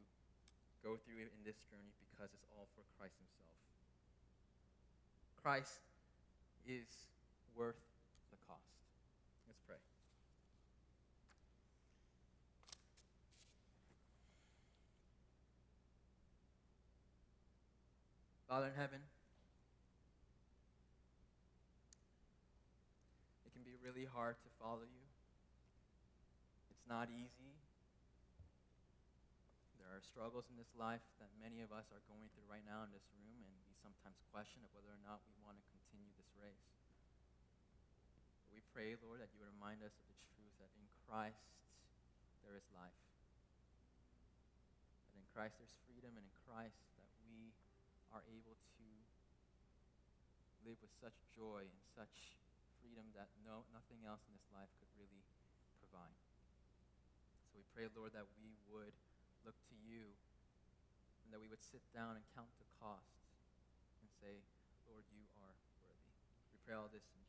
go 0.83 0.97
through 1.05 1.19
in 1.21 1.41
this 1.45 1.57
journey 1.71 1.93
because 2.11 2.29
it's 2.33 2.45
all 2.55 2.67
for 2.75 2.83
Christ 2.99 3.15
Himself. 3.17 3.57
Christ 5.41 5.81
is 6.67 7.07
worth 7.55 7.79
the 8.31 8.37
cost. 8.47 8.75
Let's 9.47 9.59
pray. 9.65 9.77
Father 18.47 18.71
in 18.71 18.79
heaven, 18.79 19.03
it 23.43 23.51
can 23.51 23.59
be 23.67 23.75
really 23.83 24.07
hard 24.07 24.39
to 24.39 24.49
follow 24.55 24.87
you. 24.87 25.03
It's 26.71 26.87
not 26.87 27.11
easy. 27.11 27.59
There 29.75 29.91
are 29.91 29.99
struggles 29.99 30.47
in 30.47 30.55
this 30.55 30.71
life 30.79 31.03
that 31.19 31.27
many 31.43 31.59
of 31.59 31.75
us 31.75 31.91
are 31.91 31.99
going 32.07 32.31
through 32.31 32.47
right 32.47 32.63
now 32.63 32.87
in 32.87 32.91
this 32.95 33.03
room, 33.19 33.43
and 33.43 33.51
we 33.67 33.75
sometimes 33.83 34.15
question 34.31 34.63
whether 34.71 34.95
or 34.95 35.01
not 35.03 35.19
we 35.27 35.35
want 35.43 35.59
to 35.59 35.65
continue 35.67 36.07
this 36.15 36.31
race. 36.39 36.71
But 38.47 38.55
we 38.55 38.63
pray, 38.71 38.95
Lord, 39.03 39.19
that 39.19 39.27
you 39.35 39.43
would 39.43 39.51
remind 39.59 39.83
us 39.83 39.91
of 39.91 40.07
the 40.07 40.19
truth 40.39 40.55
that 40.63 40.71
in 40.79 40.87
Christ 41.03 41.51
there 42.47 42.55
is 42.55 42.63
life. 42.71 42.95
That 45.11 45.19
in 45.19 45.27
Christ 45.35 45.59
there's 45.59 45.75
freedom, 45.83 46.15
and 46.15 46.23
in 46.23 46.31
Christ 46.47 46.79
are 48.15 48.23
able 48.31 48.55
to 48.55 48.87
live 50.63 50.79
with 50.83 50.91
such 50.99 51.15
joy 51.35 51.63
and 51.63 51.81
such 51.95 52.35
freedom 52.79 53.07
that 53.15 53.31
no, 53.43 53.67
nothing 53.71 54.03
else 54.07 54.23
in 54.27 54.35
this 54.35 54.47
life 54.51 54.71
could 54.79 54.91
really 54.95 55.23
provide. 55.83 56.15
So 57.51 57.59
we 57.59 57.65
pray, 57.75 57.87
Lord, 57.91 58.15
that 58.15 58.27
we 58.39 58.55
would 58.71 58.95
look 59.43 59.55
to 59.71 59.75
you 59.79 60.11
and 61.23 61.35
that 61.35 61.43
we 61.43 61.51
would 61.51 61.63
sit 61.63 61.83
down 61.91 62.15
and 62.15 62.23
count 62.31 62.51
the 62.59 62.67
cost 62.79 63.27
and 63.99 64.07
say, 64.23 64.39
Lord, 64.87 65.03
you 65.11 65.27
are 65.43 65.55
worthy. 65.83 66.15
We 66.55 66.59
pray 66.63 66.75
all 66.79 66.87
this 66.87 67.03
in 67.11 67.26